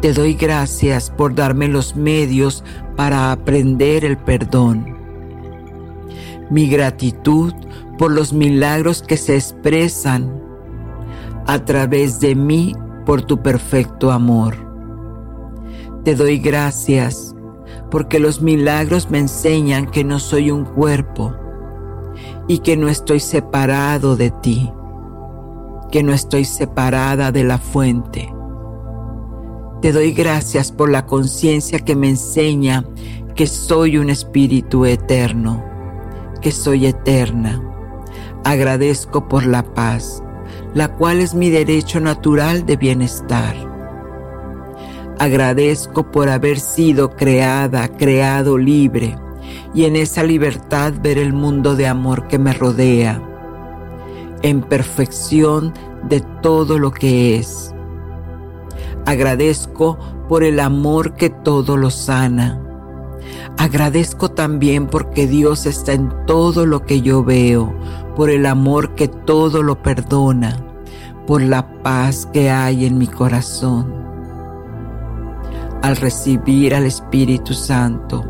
[0.00, 2.62] te doy gracias por darme los medios
[2.96, 4.96] para aprender el perdón.
[6.50, 7.52] Mi gratitud
[7.98, 10.40] por los milagros que se expresan
[11.46, 12.74] a través de mí
[13.04, 14.54] por tu perfecto amor.
[16.04, 17.34] Te doy gracias
[17.90, 21.34] porque los milagros me enseñan que no soy un cuerpo
[22.46, 24.70] y que no estoy separado de ti,
[25.90, 28.32] que no estoy separada de la fuente.
[29.80, 32.84] Te doy gracias por la conciencia que me enseña
[33.36, 35.64] que soy un espíritu eterno,
[36.40, 37.62] que soy eterna.
[38.42, 40.20] Agradezco por la paz,
[40.74, 43.54] la cual es mi derecho natural de bienestar.
[45.20, 49.16] Agradezco por haber sido creada, creado libre
[49.74, 53.22] y en esa libertad ver el mundo de amor que me rodea,
[54.42, 55.72] en perfección
[56.08, 57.72] de todo lo que es.
[59.08, 59.98] Agradezco
[60.28, 62.60] por el amor que todo lo sana.
[63.56, 67.74] Agradezco también porque Dios está en todo lo que yo veo,
[68.14, 70.58] por el amor que todo lo perdona,
[71.26, 73.98] por la paz que hay en mi corazón
[75.82, 78.24] al recibir al Espíritu Santo,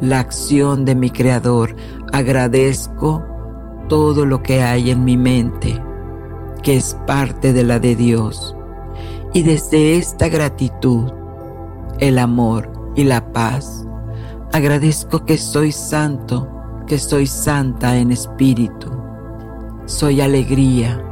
[0.00, 1.74] la acción de mi Creador,
[2.12, 3.24] agradezco
[3.88, 5.82] todo lo que hay en mi mente,
[6.62, 8.53] que es parte de la de Dios.
[9.36, 11.10] Y desde esta gratitud,
[11.98, 13.84] el amor y la paz,
[14.52, 16.48] agradezco que soy santo,
[16.86, 18.92] que soy santa en espíritu.
[19.86, 21.04] Soy alegría,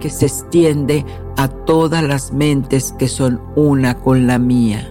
[0.00, 1.04] que se extiende
[1.36, 4.90] a todas las mentes que son una con la mía.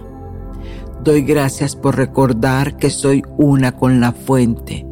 [1.02, 4.86] Doy gracias por recordar que soy una con la fuente,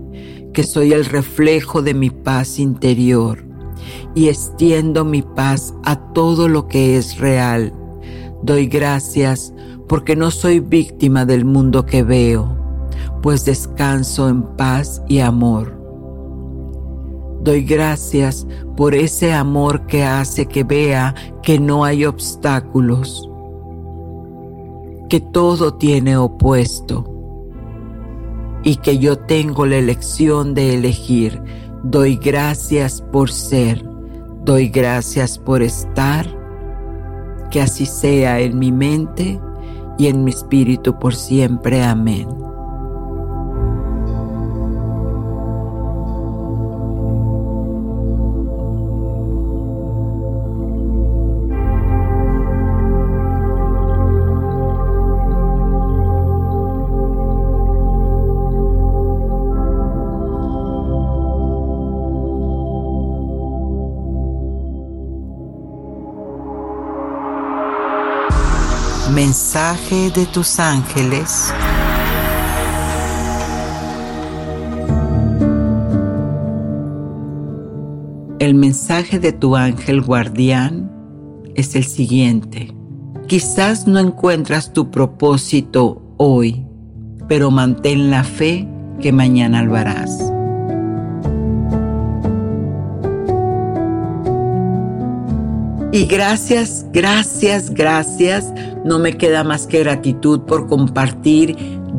[0.53, 3.46] que soy el reflejo de mi paz interior
[4.15, 7.73] y extiendo mi paz a todo lo que es real.
[8.43, 9.53] Doy gracias
[9.89, 12.57] porque no soy víctima del mundo que veo,
[13.23, 15.77] pues descanso en paz y amor.
[17.43, 23.31] Doy gracias por ese amor que hace que vea que no hay obstáculos,
[25.09, 27.13] que todo tiene opuesto
[28.65, 31.41] y que yo tengo la elección de elegir.
[31.89, 33.81] Doy gracias por ser,
[34.45, 36.27] doy gracias por estar,
[37.53, 39.41] que así sea en mi mente
[39.97, 41.85] y en mi espíritu por siempre.
[41.85, 42.46] Amén.
[69.17, 71.51] Mensaje de tus ángeles.
[78.39, 80.93] El mensaje de tu ángel guardián
[81.55, 82.75] es el siguiente.
[83.27, 86.67] Quizás no encuentras tu propósito hoy,
[87.27, 88.69] pero mantén la fe
[89.01, 90.26] que mañana lo harás.
[95.97, 98.53] Y gracias, gracias, gracias.
[98.85, 101.57] No me queda más que gratitud por compartir,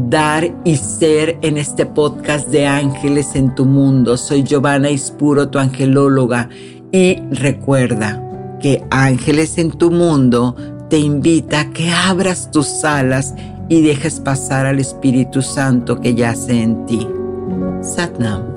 [0.07, 4.15] dar y ser en este podcast de Ángeles en tu mundo.
[4.15, 6.47] Soy Giovanna Ispuro, tu angelóloga.
[6.91, 8.21] Y recuerda
[8.61, 10.55] que Ángeles en tu mundo
[10.91, 13.33] te invita a que abras tus alas
[13.67, 17.07] y dejes pasar al Espíritu Santo que yace en ti.
[17.81, 18.56] Satnam.